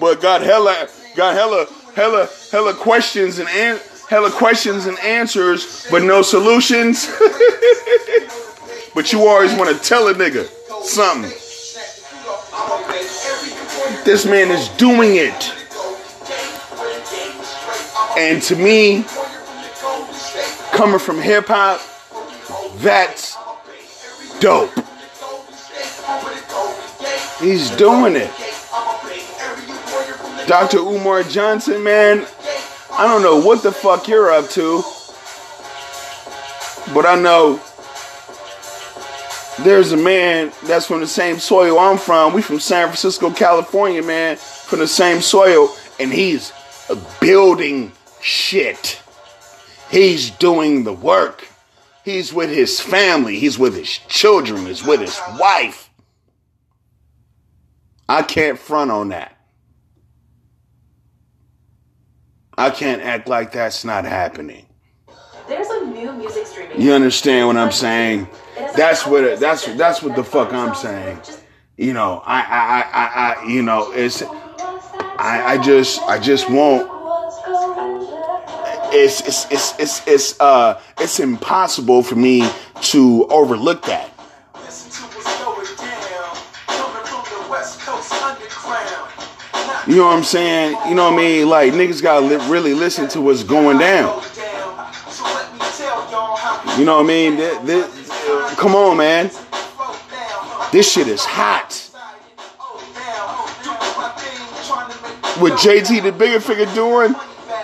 but 0.00 0.20
got 0.20 0.42
hella, 0.42 0.88
got 1.14 1.34
hella, 1.34 1.66
hella, 2.00 2.28
hella 2.50 2.72
questions 2.72 3.38
and 3.38 3.48
an- 3.50 3.78
hella 4.08 4.30
questions 4.30 4.86
and 4.86 4.98
answers, 5.00 5.86
but 5.90 6.02
no 6.02 6.22
solutions. 6.22 7.06
but 8.94 9.12
you 9.12 9.26
always 9.28 9.52
want 9.54 9.68
to 9.68 9.84
tell 9.84 10.08
a 10.08 10.14
nigga 10.14 10.46
something. 10.82 11.30
This 14.06 14.24
man 14.24 14.50
is 14.50 14.68
doing 14.70 15.16
it. 15.16 15.54
And 18.16 18.40
to 18.44 18.56
me, 18.56 19.04
coming 20.72 20.98
from 20.98 21.20
hip 21.20 21.48
hop, 21.48 21.82
that's 22.78 23.36
dope. 24.40 24.72
He's 27.40 27.70
doing 27.76 28.16
it. 28.16 28.39
Dr. 30.50 30.78
Umar 30.78 31.22
Johnson, 31.22 31.84
man, 31.84 32.26
I 32.90 33.06
don't 33.06 33.22
know 33.22 33.40
what 33.40 33.62
the 33.62 33.70
fuck 33.70 34.08
you're 34.08 34.32
up 34.32 34.48
to, 34.48 34.82
but 36.92 37.06
I 37.06 37.14
know 37.14 37.60
there's 39.62 39.92
a 39.92 39.96
man 39.96 40.50
that's 40.64 40.86
from 40.86 40.98
the 40.98 41.06
same 41.06 41.38
soil 41.38 41.78
I'm 41.78 41.98
from. 41.98 42.34
We 42.34 42.42
from 42.42 42.58
San 42.58 42.88
Francisco, 42.88 43.30
California, 43.30 44.02
man, 44.02 44.38
from 44.38 44.80
the 44.80 44.88
same 44.88 45.20
soil, 45.20 45.72
and 46.00 46.12
he's 46.12 46.52
building 47.20 47.92
shit. 48.20 49.00
He's 49.88 50.32
doing 50.32 50.82
the 50.82 50.92
work. 50.92 51.46
He's 52.04 52.34
with 52.34 52.50
his 52.50 52.80
family. 52.80 53.38
He's 53.38 53.56
with 53.56 53.76
his 53.76 53.88
children. 53.88 54.66
He's 54.66 54.84
with 54.84 54.98
his 54.98 55.16
wife. 55.38 55.90
I 58.08 58.22
can't 58.22 58.58
front 58.58 58.90
on 58.90 59.10
that. 59.10 59.36
I 62.60 62.68
can't 62.68 63.00
act 63.00 63.26
like 63.26 63.52
that's 63.52 63.86
not 63.86 64.04
happening. 64.04 64.66
There's 65.48 65.68
a 65.68 65.86
new 65.86 66.12
music 66.12 66.46
streaming. 66.46 66.78
You 66.78 66.92
understand 66.92 67.46
what 67.46 67.56
I'm 67.56 67.72
saying? 67.72 68.28
That's 68.76 69.06
what 69.06 69.24
it, 69.24 69.40
that's 69.40 69.64
that's 69.76 70.02
what 70.02 70.14
the 70.14 70.22
fuck 70.22 70.52
I'm 70.52 70.74
saying. 70.74 71.20
You 71.78 71.94
know, 71.94 72.22
I 72.26 72.42
I 72.42 72.82
I, 72.82 73.42
I 73.42 73.46
you 73.46 73.62
know 73.62 73.90
it's 73.92 74.22
I 74.22 75.54
I 75.54 75.58
just 75.58 76.02
I 76.02 76.18
just 76.18 76.50
won't. 76.50 76.86
It's 78.92 79.22
it's 79.22 79.50
it's 79.50 79.78
it's 79.78 80.06
it's 80.06 80.40
uh 80.40 80.78
it's 80.98 81.18
impossible 81.18 82.02
for 82.02 82.16
me 82.16 82.46
to 82.82 83.26
overlook 83.30 83.86
that. 83.86 84.10
You 89.90 89.96
know 89.96 90.06
what 90.06 90.18
I'm 90.18 90.22
saying? 90.22 90.76
You 90.88 90.94
know 90.94 91.10
what 91.10 91.14
I 91.14 91.16
mean? 91.16 91.48
Like 91.48 91.72
niggas 91.72 92.00
gotta 92.00 92.24
li- 92.24 92.48
really 92.48 92.74
listen 92.74 93.08
to 93.08 93.20
what's 93.20 93.42
going 93.42 93.78
down. 93.78 94.22
You 96.78 96.84
know 96.84 96.98
what 96.98 97.04
I 97.04 97.08
mean? 97.08 97.36
This, 97.36 97.58
this, 97.64 98.54
come 98.54 98.76
on, 98.76 98.98
man. 98.98 99.32
This 100.70 100.92
shit 100.92 101.08
is 101.08 101.24
hot. 101.24 101.90
With 105.42 105.54
JT 105.54 106.04
the 106.04 106.12
bigger 106.12 106.38
figure 106.38 106.72
doing, 106.72 107.12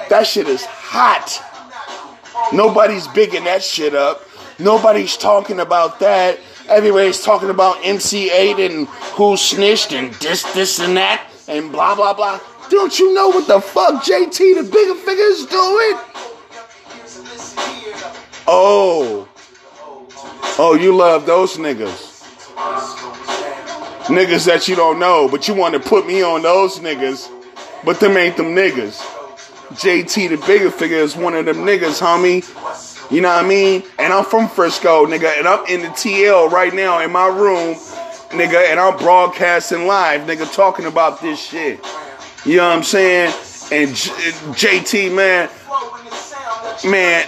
that 0.09 0.27
shit 0.27 0.49
is 0.49 0.65
hot. 0.65 1.41
Nobody's 2.53 3.07
bigging 3.07 3.45
that 3.45 3.63
shit 3.63 3.95
up. 3.95 4.23
Nobody's 4.59 5.17
talking 5.17 5.61
about 5.61 6.01
that. 6.01 6.41
Everybody's 6.69 7.23
talking 7.23 7.51
about 7.51 7.77
MC8 7.77 8.67
and 8.67 8.89
who 9.15 9.37
snitched 9.37 9.93
and 9.93 10.13
this, 10.15 10.43
this, 10.55 10.81
and 10.81 10.97
that, 10.97 11.26
and 11.49 11.71
blah, 11.73 11.95
blah, 11.95 12.13
blah. 12.15 12.41
Don't 12.69 12.99
you 12.99 13.15
know 13.15 13.29
what 13.29 13.47
the 13.47 13.61
fuck 13.61 14.03
JT 14.03 14.39
the 14.39 14.69
bigger 14.71 14.95
figure 14.95 15.25
is 15.25 15.47
doing? 15.47 15.99
Oh. 18.47 19.29
Oh, 20.59 20.79
you 20.81 20.95
love 20.97 21.27
those 21.27 21.57
niggas. 21.57 22.15
Niggas 24.07 24.47
that 24.47 24.69
you 24.69 24.77
don't 24.77 24.99
know, 24.99 25.29
but 25.29 25.49
you 25.49 25.55
want 25.55 25.75
to 25.75 25.81
put 25.81 26.07
me 26.07 26.23
on 26.23 26.43
those 26.43 26.79
niggas. 26.79 27.31
But 27.85 28.01
them 28.01 28.17
ain't 28.17 28.37
them 28.37 28.55
niggas. 28.55 29.01
JT 29.75 30.31
the 30.31 30.47
bigger 30.47 30.71
figure 30.71 30.99
is 30.99 31.17
one 31.17 31.35
of 31.35 31.45
them 31.45 31.59
niggas, 31.59 32.01
homie. 32.01 32.43
You 33.11 33.21
know 33.21 33.29
what 33.29 33.45
I 33.45 33.49
mean? 33.49 33.85
And 33.99 34.13
I'm 34.13 34.25
from 34.25 34.49
Frisco, 34.49 35.07
nigga, 35.07 35.39
and 35.39 35.47
I'm 35.47 35.65
in 35.67 35.83
the 35.83 35.89
TL 35.89 36.51
right 36.51 36.75
now 36.75 37.01
in 37.01 37.13
my 37.13 37.27
room, 37.29 37.77
nigga, 38.37 38.71
and 38.71 38.79
I'm 38.79 38.97
broadcasting 38.99 39.87
live, 39.87 40.23
nigga, 40.23 40.53
talking 40.55 40.87
about 40.87 41.21
this 41.21 41.41
shit. 41.41 41.85
You 42.45 42.59
know 42.59 42.69
what 42.69 42.77
I'm 42.77 42.83
saying? 42.83 43.35
And 43.73 43.95
J- 43.95 44.83
JT, 44.83 45.15
man, 45.15 45.49
man, 46.91 47.27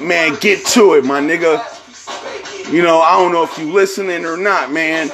man, 0.00 0.38
get 0.40 0.64
to 0.66 0.94
it, 0.94 1.04
my 1.04 1.20
nigga. 1.20 1.62
You 2.72 2.82
know, 2.82 3.00
I 3.00 3.18
don't 3.18 3.32
know 3.32 3.42
if 3.44 3.58
you 3.58 3.72
listening 3.72 4.24
or 4.24 4.36
not, 4.36 4.72
man, 4.72 5.10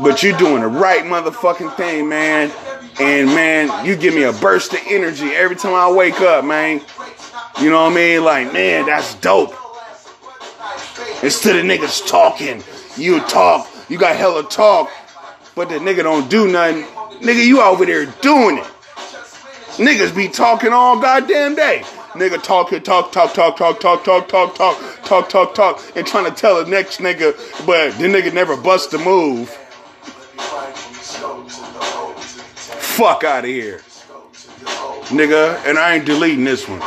but 0.00 0.22
you're 0.22 0.36
doing 0.38 0.62
the 0.62 0.68
right 0.68 1.04
motherfucking 1.04 1.76
thing, 1.76 2.08
man. 2.08 2.52
And 3.00 3.28
man, 3.28 3.86
you 3.86 3.96
give 3.96 4.14
me 4.14 4.24
a 4.24 4.32
burst 4.32 4.74
of 4.74 4.80
energy 4.86 5.28
every 5.28 5.56
time 5.56 5.74
I 5.74 5.90
wake 5.90 6.20
up, 6.20 6.44
man. 6.44 6.82
You 7.60 7.70
know 7.70 7.84
what 7.84 7.92
I 7.92 7.94
mean? 7.94 8.24
Like, 8.24 8.52
man, 8.52 8.86
that's 8.86 9.14
dope. 9.16 9.54
Instead 11.22 11.56
of 11.56 11.64
niggas 11.64 12.06
talking, 12.06 12.62
you 12.96 13.20
talk, 13.20 13.68
you 13.88 13.98
got 13.98 14.16
hella 14.16 14.42
talk, 14.44 14.90
but 15.54 15.68
the 15.68 15.76
nigga 15.76 16.02
don't 16.02 16.28
do 16.30 16.50
nothing. 16.50 16.84
Nigga, 17.20 17.44
you 17.44 17.60
over 17.60 17.84
there 17.84 18.06
doing 18.22 18.58
it. 18.58 18.64
Niggas 19.76 20.14
be 20.14 20.28
talking 20.28 20.72
all 20.72 20.98
goddamn 21.00 21.54
day. 21.54 21.82
Nigga 22.12 22.42
talking, 22.42 22.82
talk, 22.82 23.12
talk, 23.12 23.34
talk, 23.34 23.56
talk, 23.56 23.80
talk, 23.80 24.04
talk, 24.04 24.28
talk, 24.28 24.54
talk, 24.54 24.78
talk, 25.04 25.28
talk, 25.28 25.54
talk, 25.54 25.96
and 25.96 26.06
trying 26.06 26.24
to 26.24 26.32
tell 26.32 26.62
the 26.62 26.68
next 26.68 26.98
nigga, 26.98 27.36
but 27.64 27.92
the 27.98 28.06
nigga 28.08 28.32
never 28.34 28.56
bust 28.56 28.92
a 28.94 28.98
move. 28.98 29.48
Fuck 32.98 33.24
out 33.24 33.44
of 33.44 33.50
here. 33.50 33.78
Nigga, 35.10 35.64
and 35.64 35.78
I 35.78 35.94
ain't 35.94 36.04
deleting 36.04 36.44
this 36.44 36.68
one. 36.68 36.80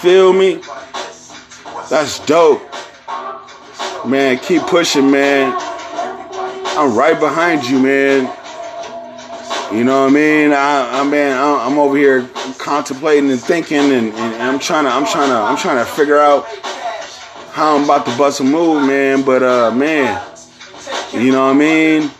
Feel 0.00 0.32
me? 0.32 0.60
That's 1.88 2.24
dope. 2.26 2.62
Man, 4.04 4.38
keep 4.38 4.62
pushing, 4.62 5.10
man. 5.10 5.54
I'm 6.76 6.96
right 6.96 7.18
behind 7.18 7.64
you, 7.64 7.80
man. 7.80 8.24
You 9.72 9.84
know 9.84 10.02
what 10.02 10.10
I 10.10 10.14
mean? 10.14 10.52
I, 10.52 11.00
I 11.00 11.04
man, 11.04 11.36
I'm 11.36 11.78
over 11.78 11.96
here 11.96 12.28
contemplating 12.58 13.30
and 13.30 13.40
thinking, 13.40 13.78
and, 13.78 14.12
and 14.12 14.42
I'm 14.42 14.58
trying 14.58 14.84
to, 14.84 14.90
I'm 14.90 15.06
trying 15.06 15.30
to, 15.30 15.36
I'm 15.36 15.56
trying 15.56 15.84
to 15.84 15.90
figure 15.90 16.18
out 16.18 16.46
how 17.52 17.76
I'm 17.76 17.84
about 17.84 18.04
to 18.06 18.16
bust 18.18 18.40
a 18.40 18.44
move, 18.44 18.86
man. 18.86 19.22
But 19.22 19.42
uh, 19.42 19.70
man, 19.70 20.22
you 21.12 21.32
know 21.32 21.46
what 21.46 21.56
I 21.56 21.58
mean? 21.58 22.10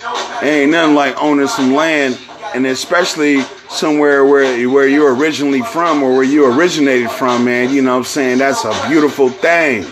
Ain't 0.43 0.71
nothing 0.73 0.95
like 0.95 1.23
owning 1.23 1.47
some 1.47 1.75
land, 1.75 2.19
and 2.55 2.67
especially 2.67 3.43
somewhere 3.70 4.24
where 4.24 4.68
where 4.68 4.88
you're 4.88 5.14
originally 5.14 5.62
from 5.62 6.02
or 6.02 6.14
where 6.14 6.24
you 6.24 6.46
originated 6.46 7.11
from, 7.11 7.44
man. 7.44 7.72
You 7.72 7.83
know 7.83 7.92
what 7.92 7.98
I'm 7.98 8.05
saying? 8.05 8.38
That's 8.38 8.64
a 8.64 8.88
beautiful 8.88 9.29
thing. 9.29 9.83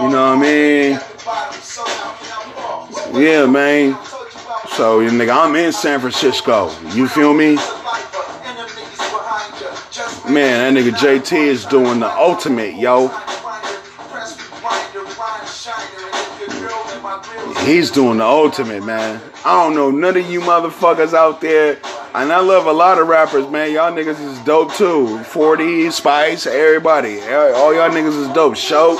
You 0.00 0.08
know 0.08 0.34
what 0.34 0.38
I 0.38 0.40
mean? 0.40 1.00
Yeah, 3.22 3.46
man. 3.46 3.98
So, 4.76 5.00
you 5.00 5.10
nigga, 5.10 5.36
I'm 5.36 5.54
in 5.56 5.72
San 5.72 6.00
Francisco. 6.00 6.70
You 6.94 7.06
feel 7.06 7.34
me? 7.34 7.56
Man, 10.30 10.74
that 10.74 10.80
nigga 10.80 10.92
JT 10.92 11.36
is 11.36 11.64
doing 11.66 12.00
the 12.00 12.10
ultimate, 12.10 12.76
yo. 12.76 13.08
He's 17.70 17.92
doing 17.92 18.18
the 18.18 18.24
ultimate, 18.24 18.82
man. 18.84 19.20
I 19.44 19.62
don't 19.62 19.76
know 19.76 19.92
none 19.92 20.16
of 20.16 20.28
you 20.28 20.40
motherfuckers 20.40 21.14
out 21.14 21.40
there. 21.40 21.78
And 22.16 22.32
I 22.32 22.40
love 22.40 22.66
a 22.66 22.72
lot 22.72 22.98
of 22.98 23.06
rappers, 23.06 23.48
man. 23.48 23.72
Y'all 23.72 23.92
niggas 23.92 24.20
is 24.20 24.40
dope 24.40 24.74
too. 24.74 25.22
40, 25.22 25.88
Spice, 25.92 26.48
everybody. 26.48 27.20
All 27.20 27.72
y'all 27.72 27.88
niggas 27.88 28.26
is 28.26 28.28
dope. 28.34 28.56
Show. 28.56 28.98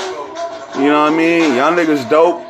You 0.77 0.85
know 0.85 1.03
what 1.03 1.13
I 1.13 1.17
mean? 1.17 1.57
Y'all 1.57 1.73
niggas 1.73 2.09
dope. 2.09 2.45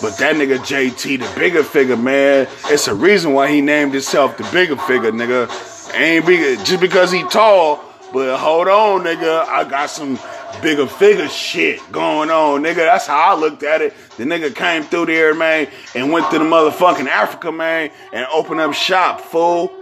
But 0.00 0.16
that 0.18 0.36
nigga 0.36 0.58
JT, 0.58 1.18
the 1.18 1.40
bigger 1.40 1.64
figure, 1.64 1.96
man, 1.96 2.46
it's 2.66 2.86
a 2.86 2.94
reason 2.94 3.32
why 3.32 3.50
he 3.50 3.60
named 3.60 3.92
himself 3.92 4.36
the 4.36 4.44
bigger 4.52 4.76
figure, 4.76 5.10
nigga. 5.10 5.50
Ain't 5.96 6.24
bigger 6.26 6.62
just 6.62 6.80
because 6.80 7.10
he 7.10 7.24
tall, 7.24 7.82
but 8.12 8.38
hold 8.38 8.68
on, 8.68 9.02
nigga. 9.02 9.44
I 9.48 9.64
got 9.68 9.90
some 9.90 10.16
bigger 10.62 10.86
figure 10.86 11.28
shit 11.28 11.80
going 11.92 12.30
on, 12.30 12.62
nigga. 12.62 12.76
That's 12.76 13.06
how 13.06 13.36
I 13.36 13.38
looked 13.38 13.62
at 13.62 13.82
it. 13.82 13.94
The 14.16 14.24
nigga 14.24 14.54
came 14.54 14.82
through 14.82 15.06
there, 15.06 15.34
man, 15.34 15.68
and 15.94 16.12
went 16.12 16.30
to 16.30 16.38
the 16.38 16.44
motherfucking 16.44 17.06
Africa, 17.06 17.52
man, 17.52 17.90
and 18.12 18.26
opened 18.32 18.60
up 18.60 18.74
shop, 18.74 19.20
fool. 19.20 19.72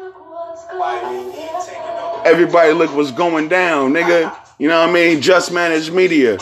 Everybody 2.25 2.73
look 2.73 2.95
what's 2.95 3.13
going 3.13 3.49
down, 3.49 3.93
nigga. 3.93 4.35
You 4.59 4.69
know 4.69 4.81
what 4.81 4.91
I 4.91 4.93
mean? 4.93 5.21
Just 5.21 5.53
Managed 5.53 5.93
Media. 5.93 6.39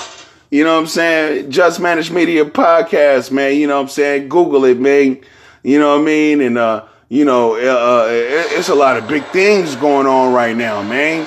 You 0.50 0.64
know 0.64 0.74
what 0.74 0.80
I'm 0.80 0.86
saying? 0.86 1.50
Just 1.50 1.80
Managed 1.80 2.12
Media 2.12 2.44
podcast, 2.44 3.32
man. 3.32 3.56
You 3.56 3.66
know 3.66 3.76
what 3.76 3.82
I'm 3.82 3.88
saying? 3.88 4.28
Google 4.28 4.64
it, 4.64 4.78
man. 4.78 5.18
You 5.62 5.78
know 5.78 5.94
what 5.94 6.02
I 6.02 6.04
mean? 6.04 6.40
And, 6.40 6.58
uh, 6.58 6.84
you 7.08 7.24
know, 7.24 7.54
uh, 7.54 8.06
it's 8.08 8.68
a 8.68 8.74
lot 8.74 8.96
of 8.96 9.08
big 9.08 9.24
things 9.26 9.76
going 9.76 10.06
on 10.06 10.32
right 10.32 10.56
now, 10.56 10.82
man. 10.82 11.26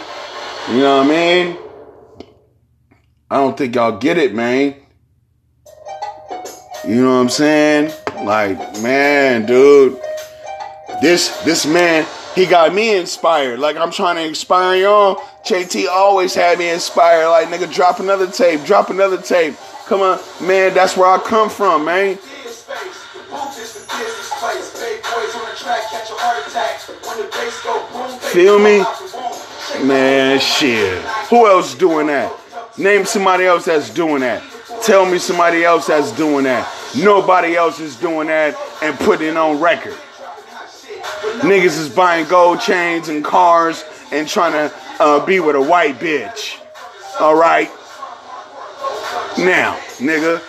You 0.69 0.79
know 0.79 0.97
what 0.97 1.07
I 1.07 1.09
mean? 1.09 1.57
I 3.35 3.39
don't 3.39 3.57
think 3.57 3.75
y'all 3.75 3.97
get 3.97 4.17
it, 4.17 4.33
man. 4.33 4.75
You 6.87 7.03
know 7.03 7.15
what 7.15 7.19
I'm 7.19 7.27
saying? 7.27 7.91
Like, 8.23 8.57
man, 8.81 9.45
dude, 9.45 9.99
this 11.01 11.43
this 11.43 11.65
man, 11.65 12.07
he 12.33 12.45
got 12.45 12.73
me 12.73 12.95
inspired. 12.95 13.59
Like 13.59 13.75
I'm 13.75 13.91
trying 13.91 14.15
to 14.15 14.25
inspire 14.25 14.77
y'all. 14.77 15.15
JT 15.45 15.89
always 15.89 16.33
had 16.33 16.59
me 16.59 16.69
inspired. 16.69 17.27
Like, 17.27 17.49
nigga, 17.49 17.69
drop 17.73 17.99
another 17.99 18.31
tape, 18.31 18.63
drop 18.63 18.89
another 18.89 19.21
tape. 19.21 19.55
Come 19.87 19.99
on, 19.99 20.17
man, 20.41 20.73
that's 20.73 20.95
where 20.95 21.09
I 21.09 21.17
come 21.17 21.49
from, 21.49 21.83
man. 21.83 22.15
Feel 28.31 28.59
me? 28.59 28.81
Man, 29.85 30.39
shit. 30.39 31.01
Who 31.29 31.47
else 31.47 31.75
doing 31.75 32.07
that? 32.07 32.44
Name 32.77 33.05
somebody 33.05 33.45
else 33.45 33.65
that's 33.65 33.89
doing 33.89 34.21
that. 34.21 34.43
Tell 34.83 35.05
me 35.09 35.17
somebody 35.17 35.63
else 35.63 35.87
that's 35.87 36.11
doing 36.11 36.43
that. 36.43 36.69
Nobody 36.97 37.55
else 37.55 37.79
is 37.79 37.95
doing 37.95 38.27
that 38.27 38.55
and 38.83 38.97
putting 38.99 39.29
it 39.29 39.37
on 39.37 39.61
record. 39.61 39.95
Niggas 41.39 41.79
is 41.79 41.89
buying 41.89 42.27
gold 42.27 42.59
chains 42.59 43.07
and 43.07 43.23
cars 43.23 43.83
and 44.11 44.27
trying 44.27 44.51
to 44.51 44.75
uh, 44.99 45.25
be 45.25 45.39
with 45.39 45.55
a 45.55 45.61
white 45.61 45.99
bitch. 45.99 46.59
All 47.19 47.35
right. 47.35 47.69
Now, 49.37 49.77
nigga, 49.97 50.39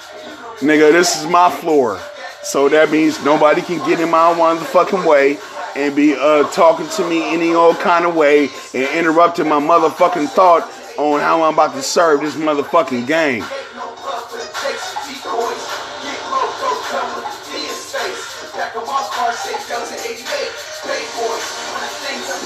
nigga, 0.59 0.93
this 0.93 1.21
is 1.21 1.29
my 1.29 1.51
floor. 1.51 2.01
So 2.43 2.69
that 2.69 2.91
means 2.91 3.25
nobody 3.25 3.63
can 3.63 3.79
get 3.89 4.01
in 4.01 4.11
my 4.11 4.35
motherfucking 4.35 5.07
way 5.07 5.39
and 5.77 5.95
be 5.95 6.15
uh, 6.15 6.49
talking 6.51 6.89
to 6.89 7.09
me 7.09 7.35
any 7.35 7.55
old 7.55 7.79
kind 7.79 8.05
of 8.05 8.15
way 8.17 8.49
and 8.75 8.99
interrupting 8.99 9.49
my 9.49 9.61
motherfucking 9.61 10.29
thought 10.29 10.73
on 10.99 11.21
how 11.21 11.43
I'm 11.43 11.55
about 11.55 11.75
to 11.75 11.83
serve 11.83 12.21
this 12.21 12.37
motherfucking 12.37 13.07
game. 13.07 13.45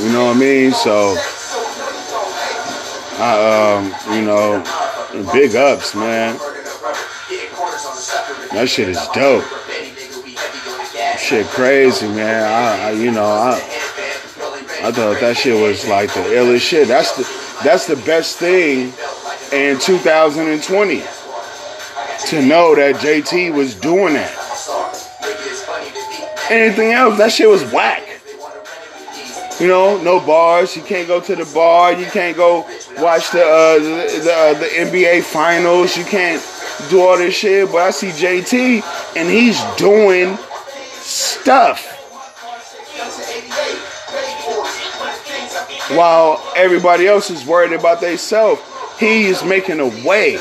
You 0.00 0.12
know 0.12 0.26
what 0.26 0.36
I 0.36 0.40
mean? 0.40 0.72
So, 0.72 1.14
I, 3.18 3.94
um, 4.08 4.16
you 4.16 4.24
know, 4.24 4.64
big 5.32 5.54
ups, 5.54 5.94
man. 5.94 6.36
That 8.52 8.66
shit 8.68 8.88
is 8.88 8.98
dope. 9.14 9.44
Shit 11.18 11.46
crazy, 11.48 12.08
man. 12.08 12.42
I, 12.44 12.88
I 12.88 12.90
you 12.92 13.10
know, 13.10 13.24
I, 13.24 13.52
I 14.82 14.90
thought 14.90 15.20
that 15.20 15.36
shit 15.36 15.60
was 15.60 15.86
like 15.86 16.12
the 16.14 16.20
illest 16.20 16.60
shit. 16.60 16.88
That's 16.88 17.16
the, 17.16 17.39
that's 17.64 17.86
the 17.86 17.96
best 17.96 18.38
thing 18.38 18.92
in 19.52 19.78
2020 19.78 21.02
to 22.26 22.42
know 22.42 22.74
that 22.74 22.96
JT 22.96 23.54
was 23.54 23.74
doing 23.74 24.14
that. 24.14 24.36
Anything 26.50 26.92
else, 26.92 27.18
that 27.18 27.32
shit 27.32 27.48
was 27.48 27.62
whack. 27.72 28.02
You 29.60 29.68
know, 29.68 30.02
no 30.02 30.20
bars. 30.20 30.74
You 30.74 30.82
can't 30.82 31.06
go 31.06 31.20
to 31.20 31.36
the 31.36 31.44
bar. 31.52 31.92
You 31.92 32.06
can't 32.06 32.36
go 32.36 32.60
watch 32.96 33.30
the 33.30 33.44
uh, 33.44 33.74
the, 33.74 34.20
the, 34.24 34.32
uh, 34.32 34.54
the 34.58 34.66
NBA 34.66 35.22
finals. 35.22 35.98
You 35.98 36.04
can't 36.04 36.42
do 36.88 37.02
all 37.02 37.18
this 37.18 37.34
shit. 37.34 37.70
But 37.70 37.82
I 37.82 37.90
see 37.90 38.08
JT 38.08 38.82
and 39.16 39.28
he's 39.28 39.62
doing 39.76 40.38
stuff. 40.94 41.89
While 45.96 46.42
everybody 46.54 47.06
else 47.08 47.30
is 47.30 47.44
worried 47.44 47.72
about 47.72 48.00
themselves, 48.00 48.60
he 48.98 49.24
is 49.26 49.42
making 49.42 49.80
a 49.80 49.88
way. 50.06 50.38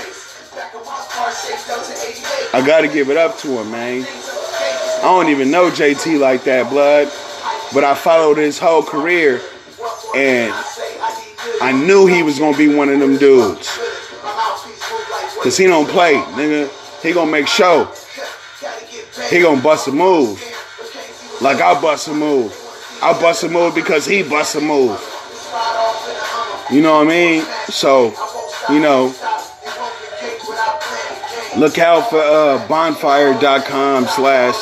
I 2.53 2.63
gotta 2.65 2.87
give 2.87 3.09
it 3.09 3.17
up 3.17 3.37
to 3.39 3.47
him, 3.59 3.71
man. 3.71 4.05
I 4.99 5.01
don't 5.03 5.29
even 5.29 5.49
know 5.49 5.69
JT 5.71 6.19
like 6.19 6.43
that, 6.43 6.69
blood. 6.69 7.11
But 7.73 7.83
I 7.83 7.95
followed 7.95 8.37
his 8.37 8.59
whole 8.59 8.83
career 8.83 9.41
and 10.15 10.53
I 11.61 11.71
knew 11.71 12.05
he 12.05 12.23
was 12.23 12.37
gonna 12.37 12.57
be 12.57 12.73
one 12.73 12.89
of 12.89 12.99
them 12.99 13.17
dudes. 13.17 13.79
Cause 15.41 15.57
he 15.57 15.65
don't 15.65 15.87
play, 15.87 16.15
nigga. 16.15 16.69
He 17.01 17.13
gonna 17.13 17.31
make 17.31 17.47
show. 17.47 17.91
He 19.29 19.41
gonna 19.41 19.61
bust 19.61 19.87
a 19.87 19.91
move. 19.91 20.43
Like 21.41 21.61
I 21.61 21.79
bust 21.79 22.07
a 22.07 22.13
move. 22.13 22.53
I 23.01 23.13
bust 23.13 23.43
a 23.43 23.49
move 23.49 23.73
because 23.73 24.05
he 24.05 24.23
bust 24.23 24.55
a 24.55 24.61
move. 24.61 24.99
You 26.71 26.81
know 26.81 26.97
what 26.97 27.07
I 27.07 27.09
mean? 27.09 27.41
So, 27.69 28.13
you 28.69 28.79
know, 28.79 29.13
look 31.57 31.77
out 31.79 32.09
for 32.09 32.19
uh, 32.19 32.67
bonfire.com 32.67 34.05
slash 34.05 34.55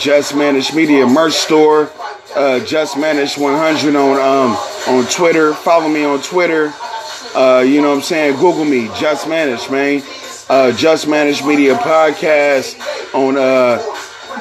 just 0.00 0.34
managed 0.34 0.74
media 0.74 1.06
merch 1.06 1.34
store 1.34 1.90
uh, 2.34 2.60
Just 2.64 2.98
Managed 2.98 3.38
100 3.38 3.94
on 3.96 4.16
um, 4.16 4.56
on 4.88 5.06
Twitter. 5.10 5.54
Follow 5.54 5.88
me 5.88 6.04
on 6.04 6.20
Twitter. 6.22 6.72
Uh, 7.34 7.64
you 7.66 7.80
know 7.80 7.90
what 7.90 7.96
I'm 7.96 8.02
saying? 8.02 8.34
Google 8.36 8.64
me, 8.64 8.88
Just 8.98 9.28
Managed, 9.28 9.70
man. 9.70 10.02
Uh, 10.48 10.72
Just 10.72 11.08
Managed 11.08 11.46
Media 11.46 11.74
Podcast 11.74 12.78
on 13.14 13.36
uh, 13.36 13.82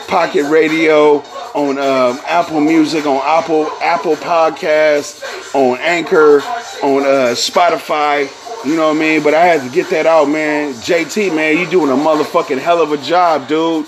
Pocket 0.08 0.50
Radio, 0.50 1.20
on 1.54 1.78
um, 1.78 2.20
Apple 2.26 2.62
Music, 2.62 3.06
on 3.06 3.22
Apple 3.24 3.68
Apple 3.82 4.16
Podcast, 4.16 5.24
on 5.54 5.78
Anchor, 5.80 6.42
on 6.82 7.04
uh, 7.04 7.34
Spotify. 7.36 8.30
You 8.66 8.76
know 8.76 8.88
what 8.88 8.98
I 8.98 9.00
mean? 9.00 9.24
But 9.24 9.34
I 9.34 9.46
had 9.46 9.62
to 9.62 9.70
get 9.70 9.90
that 9.90 10.06
out, 10.06 10.30
man. 10.30 10.74
JT, 10.74 11.36
man, 11.36 11.58
you 11.58 11.70
doing 11.70 11.92
a 11.92 12.02
motherfucking 12.02 12.60
hell 12.60 12.82
of 12.82 12.92
a 12.92 12.98
job, 12.98 13.48
dude. 13.48 13.86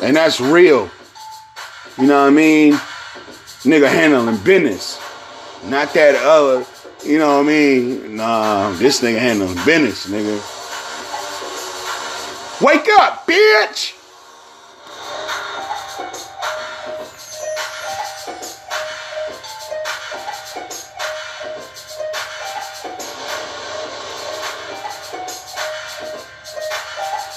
And 0.00 0.16
that's 0.16 0.40
real. 0.40 0.88
You 1.98 2.06
know 2.06 2.22
what 2.22 2.28
I 2.28 2.30
mean? 2.30 2.74
Nigga 3.64 3.88
handling 3.88 4.36
business. 4.38 5.00
Not 5.64 5.92
that 5.94 6.14
other, 6.14 6.64
you 7.04 7.18
know 7.18 7.38
what 7.38 7.44
I 7.44 7.48
mean? 7.48 8.16
Nah, 8.16 8.70
this 8.74 9.02
nigga 9.02 9.18
handling 9.18 9.56
business, 9.64 10.06
nigga. 10.06 10.38
Wake 12.62 12.86
up, 13.00 13.26
bitch! 13.26 13.97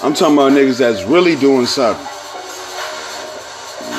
I'm 0.02 0.14
talking 0.14 0.34
about 0.34 0.50
niggas 0.50 0.78
that's 0.78 1.04
really 1.04 1.36
doing 1.36 1.64
something. 1.64 2.04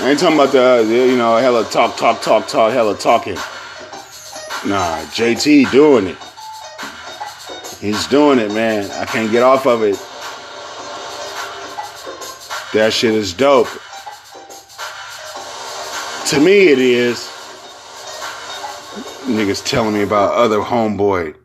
I 0.04 0.10
ain't 0.10 0.20
talking 0.20 0.36
about 0.36 0.52
the, 0.52 0.86
you 0.90 1.16
know, 1.16 1.38
hella 1.38 1.64
talk, 1.64 1.96
talk, 1.96 2.22
talk, 2.22 2.46
talk, 2.46 2.74
hella 2.74 2.98
talking. 2.98 3.36
Nah, 4.66 5.00
JT 5.14 5.72
doing 5.72 6.08
it. 6.08 6.18
He's 7.80 8.06
doing 8.08 8.38
it, 8.38 8.52
man. 8.54 8.92
I 8.92 9.06
can't 9.06 9.32
get 9.32 9.44
off 9.44 9.66
of 9.66 9.82
it. 9.82 9.96
That 12.74 12.92
shit 12.92 13.14
is 13.14 13.34
dope. 13.34 13.70
To 16.32 16.40
me, 16.42 16.68
it 16.68 16.80
is. 16.80 17.20
Niggas 19.26 19.66
telling 19.66 19.94
me 19.94 20.02
about 20.02 20.34
other 20.34 20.60
homeboy 20.60 21.38